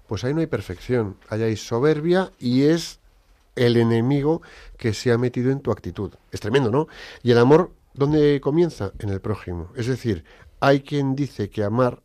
[0.07, 3.01] Pues ahí no hay perfección, ahí hay soberbia y es
[3.57, 4.43] el enemigo
[4.77, 6.13] que se ha metido en tu actitud.
[6.31, 6.87] Es tremendo, ¿no?
[7.23, 8.93] Y el amor, ¿dónde comienza?
[8.99, 9.73] En el prójimo.
[9.75, 10.25] Es decir,
[10.61, 12.03] hay quien dice que amar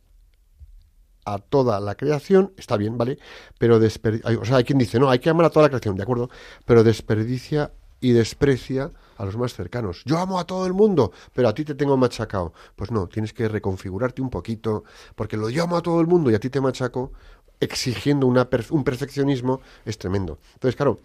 [1.24, 3.18] a toda la creación, está bien, ¿vale?
[3.58, 5.68] Pero desper- hay- o sea, hay quien dice, no, hay que amar a toda la
[5.68, 6.30] creación, ¿de acuerdo?
[6.64, 8.90] Pero desperdicia y desprecia
[9.22, 10.02] a los más cercanos.
[10.04, 12.52] Yo amo a todo el mundo, pero a ti te tengo machacado.
[12.74, 14.82] Pues no, tienes que reconfigurarte un poquito,
[15.14, 17.12] porque lo de yo amo a todo el mundo y a ti te machaco,
[17.60, 20.40] exigiendo un perfeccionismo, es tremendo.
[20.54, 20.98] Entonces, claro,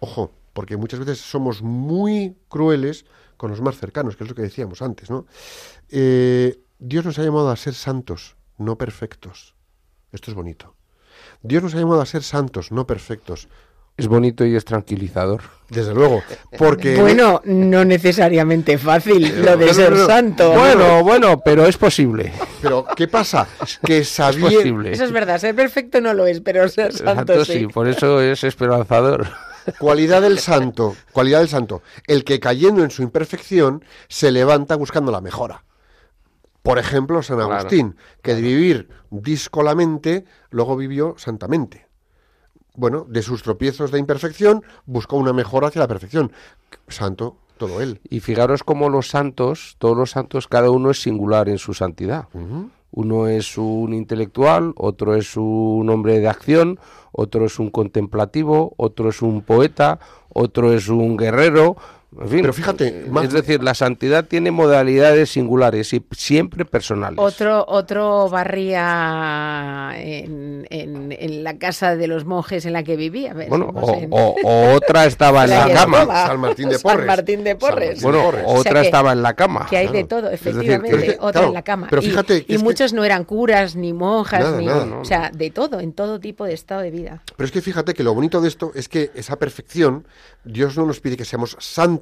[0.00, 3.06] ojo, porque muchas veces somos muy crueles
[3.38, 5.24] con los más cercanos, que es lo que decíamos antes, ¿no?
[5.88, 9.54] Eh, Dios nos ha llamado a ser santos, no perfectos.
[10.12, 10.74] Esto es bonito.
[11.42, 13.48] Dios nos ha llamado a ser santos, no perfectos.
[13.98, 15.42] Es bonito y es tranquilizador.
[15.68, 16.22] Desde luego,
[16.56, 20.06] porque Bueno, no necesariamente fácil lo de ser no, no.
[20.06, 20.52] santo.
[20.52, 22.32] Bueno, bueno, pero es posible.
[22.62, 23.46] pero ¿qué pasa?
[23.84, 24.92] Que Es sabía posible.
[24.92, 27.52] Eso es verdad, ser perfecto no lo es, pero ser santo, Santo sí.
[27.58, 29.26] sí, por eso es esperanzador.
[29.78, 35.12] cualidad del santo, cualidad del santo, el que cayendo en su imperfección se levanta buscando
[35.12, 35.64] la mejora.
[36.62, 41.87] Por ejemplo, San Claro, Agustín, que de vivir díscolamente, luego vivió santamente.
[42.78, 46.30] Bueno, de sus tropiezos de imperfección, buscó una mejora hacia la perfección.
[46.86, 48.00] Santo, todo él.
[48.08, 52.28] Y fijaros cómo los santos, todos los santos, cada uno es singular en su santidad.
[52.92, 56.78] Uno es un intelectual, otro es un hombre de acción,
[57.10, 59.98] otro es un contemplativo, otro es un poeta,
[60.28, 61.76] otro es un guerrero.
[62.10, 67.18] En fin, Pero fíjate, más- es decir, la santidad tiene modalidades singulares y siempre personales.
[67.18, 73.34] Otro, otro barría en, en- en la casa de los monjes en la que vivía.
[73.34, 73.48] ¿ves?
[73.48, 76.06] Bueno, o, en- o- o otra estaba en la la cama.
[76.26, 77.06] San Martín de San Porres.
[77.06, 77.88] Martín de San Porres.
[77.88, 78.44] Martín Bueno, Porres.
[78.46, 79.66] O sea otra que- estaba en la cama.
[79.68, 80.08] Que hay de Claro.
[80.08, 81.86] todo, Es decir, efectivamente, que- otra claro, en la cama.
[81.90, 84.66] pero Y- fíjate que y, es que- muchos no eran curas, ni monjas, Nada, ni...
[84.66, 84.96] nada.
[84.98, 87.22] O sea, de todo, en todo tipo de estado de vida.
[87.36, 90.06] Pero es que fíjate que lo bonito de esto es que esa perfección,
[90.44, 91.97] Dios no nos pide que seamos santos,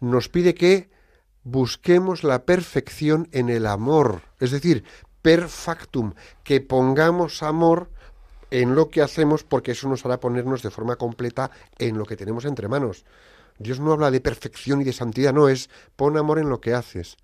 [0.00, 0.90] nos pide que
[1.44, 4.84] busquemos la perfección en el amor, es decir,
[5.22, 7.90] per factum, que pongamos amor
[8.50, 12.16] en lo que hacemos porque eso nos hará ponernos de forma completa en lo que
[12.16, 13.04] tenemos entre manos.
[13.58, 16.74] Dios no habla de perfección y de santidad, no es pon amor en lo que
[16.74, 17.16] haces.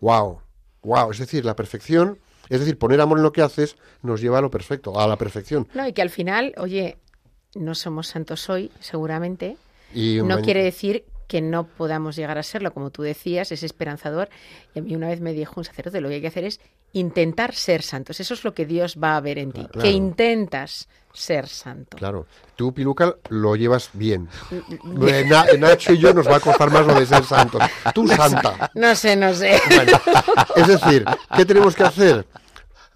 [0.00, 0.40] Wow,
[0.82, 4.38] wow, es decir, la perfección, es decir, poner amor en lo que haces nos lleva
[4.38, 5.66] a lo perfecto, a la perfección.
[5.74, 6.98] No, y que al final, oye,
[7.54, 9.56] no somos santos hoy, seguramente.
[9.94, 14.28] Y No quiere decir que no podamos llegar a serlo, como tú decías, es esperanzador.
[14.74, 16.60] Y a mí una vez me dijo un sacerdote, lo que hay que hacer es
[16.92, 18.20] intentar ser santos.
[18.20, 19.80] Eso es lo que Dios va a ver en ti, Claro.
[19.80, 21.96] que intentas ser santo.
[21.96, 22.26] Claro,
[22.56, 24.28] tú, Piluca, lo llevas bien.
[24.84, 27.62] Na- Nacho y yo nos va a costar más lo de ser santos.
[27.94, 28.70] Tú, santa.
[28.74, 29.58] No sé, no sé.
[29.74, 29.98] Bueno,
[30.56, 31.04] es decir,
[31.36, 32.26] ¿qué tenemos que hacer?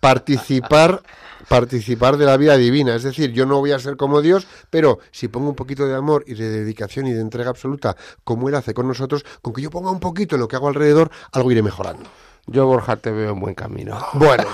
[0.00, 1.02] Participar,
[1.48, 2.94] participar de la vida divina.
[2.94, 5.94] Es decir, yo no voy a ser como Dios, pero si pongo un poquito de
[5.94, 9.62] amor y de dedicación y de entrega absoluta, como Él hace con nosotros, con que
[9.62, 12.08] yo ponga un poquito en lo que hago alrededor, algo iré mejorando.
[12.46, 13.98] Yo, Borja, te veo en buen camino.
[14.14, 14.44] Bueno,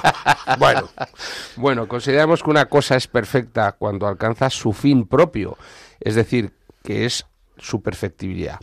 [0.59, 0.89] bueno.
[1.57, 5.57] Bueno, consideramos que una cosa es perfecta cuando alcanza su fin propio,
[6.01, 7.25] es decir, que es
[7.57, 8.59] su perfectibilidad.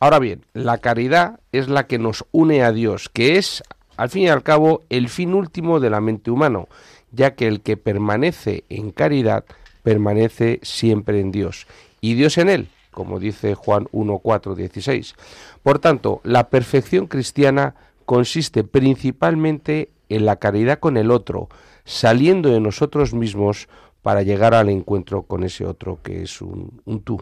[0.00, 3.62] Ahora bien, la caridad es la que nos une a Dios, que es,
[3.96, 6.68] al fin y al cabo, el fin último de la mente humano,
[7.12, 9.44] ya que el que permanece en caridad
[9.82, 11.66] permanece siempre en Dios,
[12.00, 15.14] y Dios en él, como dice Juan 1, 4, 16.
[15.62, 21.48] Por tanto, la perfección cristiana consiste principalmente en la caridad con el otro,
[21.84, 23.68] saliendo de nosotros mismos
[24.02, 27.20] para llegar al encuentro con ese otro que es un, un tú.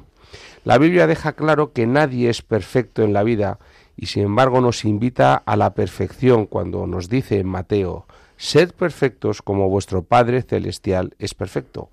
[0.64, 3.59] La Biblia deja claro que nadie es perfecto en la vida
[3.97, 8.07] y sin embargo nos invita a la perfección cuando nos dice en Mateo,
[8.45, 11.88] sed perfectos como vuestro Padre Celestial es perfecto.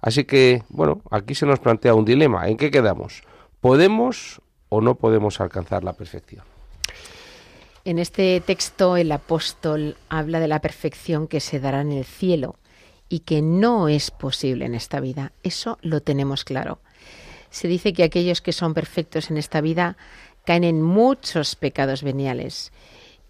[0.00, 2.48] Así que, bueno, aquí se nos plantea un dilema.
[2.48, 3.22] ¿En qué quedamos?
[3.60, 6.44] ¿Podemos o no podemos alcanzar la perfección?
[7.84, 12.56] En este texto el apóstol habla de la perfección que se dará en el cielo
[13.10, 15.32] y que no es posible en esta vida.
[15.42, 16.78] Eso lo tenemos claro.
[17.50, 19.98] Se dice que aquellos que son perfectos en esta vida
[20.46, 22.72] caen en muchos pecados veniales,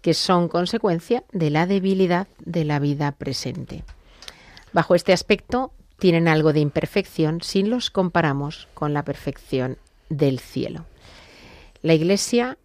[0.05, 3.83] que son consecuencia de la debilidad de la vida presente.
[4.71, 9.79] Bajo este aspecto tienen algo de imperfección si los comparamos con la perfección
[10.09, 10.85] del cielo.
[11.81, 12.59] La Iglesia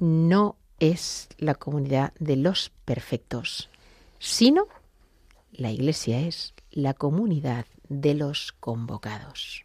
[0.00, 3.70] no es la comunidad de los perfectos,
[4.18, 4.66] sino
[5.52, 9.64] la Iglesia es la comunidad de los convocados.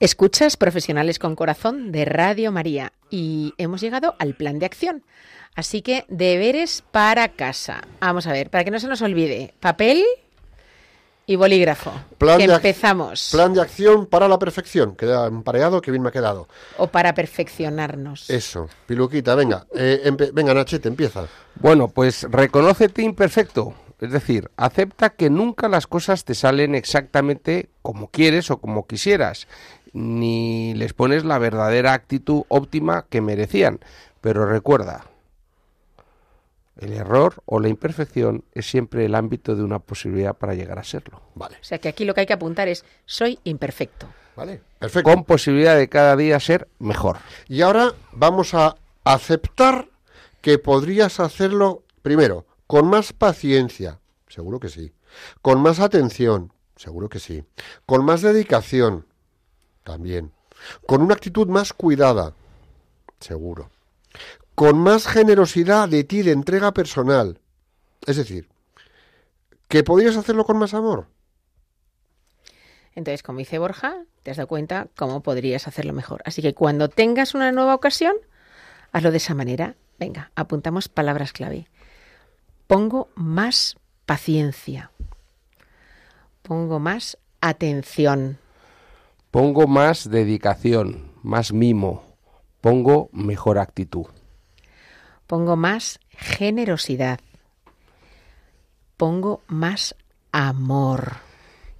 [0.00, 5.04] Escuchas Profesionales con Corazón de Radio María y hemos llegado al plan de acción.
[5.54, 7.82] Así que deberes para casa.
[8.00, 10.04] Vamos a ver, para que no se nos olvide, papel
[11.26, 11.92] y bolígrafo.
[12.18, 13.28] Plan que de empezamos.
[13.30, 14.96] Plan de acción para la perfección.
[14.96, 16.48] Queda empareado, que bien me ha quedado.
[16.78, 18.28] O para perfeccionarnos.
[18.28, 19.66] Eso, Piluquita, venga.
[19.72, 21.28] eh, venga, Nachete, empieza.
[21.54, 23.72] Bueno, pues reconócete imperfecto.
[24.04, 29.48] Es decir, acepta que nunca las cosas te salen exactamente como quieres o como quisieras,
[29.94, 33.80] ni les pones la verdadera actitud óptima que merecían.
[34.20, 35.06] Pero recuerda,
[36.76, 40.84] el error o la imperfección es siempre el ámbito de una posibilidad para llegar a
[40.84, 41.22] serlo.
[41.34, 44.06] Vale, O sea que aquí lo que hay que apuntar es soy imperfecto.
[44.36, 44.60] vale.
[44.78, 45.10] Perfecto.
[45.10, 47.16] Con posibilidad de cada día ser mejor.
[47.48, 49.88] Y ahora vamos a aceptar
[50.42, 52.44] que podrías hacerlo primero
[52.74, 54.92] con más paciencia, seguro que sí.
[55.42, 57.44] Con más atención, seguro que sí.
[57.86, 59.06] Con más dedicación,
[59.84, 60.32] también.
[60.84, 62.34] Con una actitud más cuidada,
[63.20, 63.70] seguro.
[64.56, 67.38] Con más generosidad de ti, de entrega personal.
[68.08, 68.48] Es decir,
[69.68, 71.06] que podrías hacerlo con más amor.
[72.96, 76.22] Entonces, como dice Borja, te has dado cuenta cómo podrías hacerlo mejor.
[76.24, 78.16] Así que cuando tengas una nueva ocasión,
[78.90, 79.76] hazlo de esa manera.
[79.96, 81.68] Venga, apuntamos palabras clave.
[82.66, 84.90] Pongo más paciencia.
[86.42, 88.38] Pongo más atención.
[89.30, 92.02] Pongo más dedicación, más mimo.
[92.60, 94.06] Pongo mejor actitud.
[95.26, 97.20] Pongo más generosidad.
[98.96, 99.94] Pongo más
[100.32, 101.14] amor.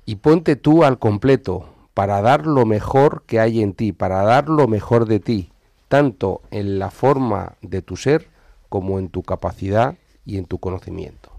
[0.07, 4.51] y ponte tú al completo para dar lo mejor que hay en ti, para dar
[4.51, 5.51] lo mejor de ti,
[5.89, 8.28] tanto en la forma de tu ser
[8.68, 11.35] como en tu capacidad y en tu conocimiento.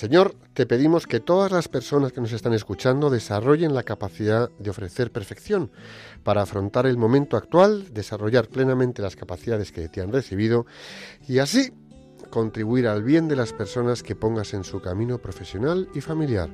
[0.00, 4.70] Señor, te pedimos que todas las personas que nos están escuchando desarrollen la capacidad de
[4.70, 5.70] ofrecer perfección
[6.22, 10.64] para afrontar el momento actual, desarrollar plenamente las capacidades que te han recibido
[11.28, 11.74] y así
[12.30, 16.48] contribuir al bien de las personas que pongas en su camino profesional y familiar.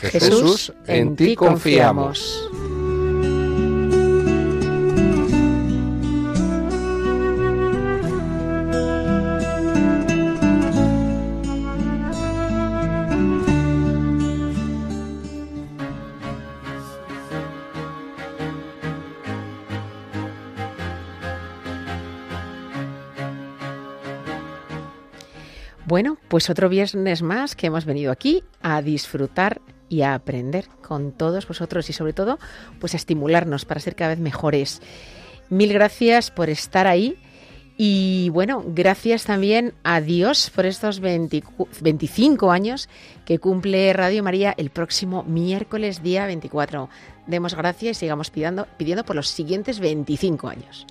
[0.00, 2.48] Jesús, en ti confiamos.
[25.92, 31.12] Bueno, pues otro viernes más que hemos venido aquí a disfrutar y a aprender con
[31.12, 32.38] todos vosotros y sobre todo
[32.80, 34.80] pues a estimularnos para ser cada vez mejores.
[35.50, 37.18] Mil gracias por estar ahí
[37.76, 41.44] y bueno, gracias también a Dios por estos 20
[41.82, 42.88] 25 años
[43.26, 46.88] que cumple Radio María el próximo miércoles día 24.
[47.26, 50.86] Demos gracias y sigamos pidiendo, pidiendo por los siguientes 25 años.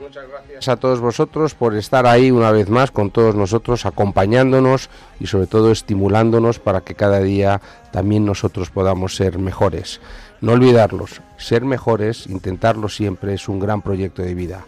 [0.00, 4.88] Muchas gracias a todos vosotros por estar ahí una vez más con todos nosotros, acompañándonos
[5.20, 7.60] y sobre todo estimulándonos para que cada día
[7.92, 10.00] también nosotros podamos ser mejores.
[10.40, 14.64] No olvidarlos, ser mejores, intentarlo siempre es un gran proyecto de vida.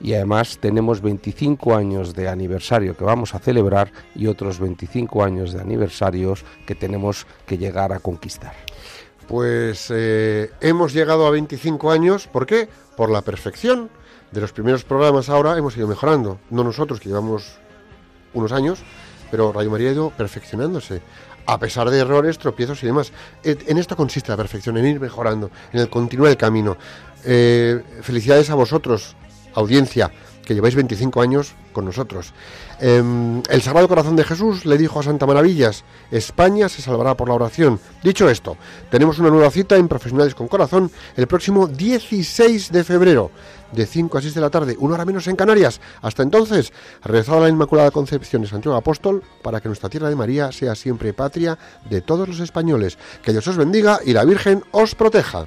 [0.00, 5.52] Y además tenemos 25 años de aniversario que vamos a celebrar y otros 25 años
[5.52, 8.54] de aniversarios que tenemos que llegar a conquistar.
[9.26, 12.68] Pues eh, hemos llegado a 25 años, ¿por qué?
[12.96, 13.90] Por la perfección.
[14.32, 16.38] De los primeros programas ahora hemos ido mejorando.
[16.50, 17.58] No nosotros, que llevamos
[18.34, 18.80] unos años,
[19.30, 21.00] pero Radio María ha ido perfeccionándose.
[21.46, 23.12] A pesar de errores, tropiezos y demás.
[23.44, 26.76] Eh, En esto consiste la perfección, en ir mejorando, en el continuar el camino.
[27.24, 29.14] Eh, felicidades a vosotros,
[29.54, 30.10] audiencia,
[30.44, 32.32] que lleváis 25 años con nosotros.
[32.78, 37.28] Em, el Sagrado Corazón de Jesús le dijo a Santa Maravillas, España se salvará por
[37.28, 37.80] la oración.
[38.02, 38.56] Dicho esto,
[38.90, 43.30] tenemos una nueva cita en Profesionales con Corazón el próximo 16 de febrero,
[43.72, 45.80] de 5 a 6 de la tarde, una hora menos en Canarias.
[46.02, 46.72] Hasta entonces,
[47.02, 50.74] rezad a la Inmaculada Concepción de Santiago Apóstol para que nuestra tierra de María sea
[50.74, 51.58] siempre patria
[51.88, 52.98] de todos los españoles.
[53.22, 55.46] Que Dios os bendiga y la Virgen os proteja.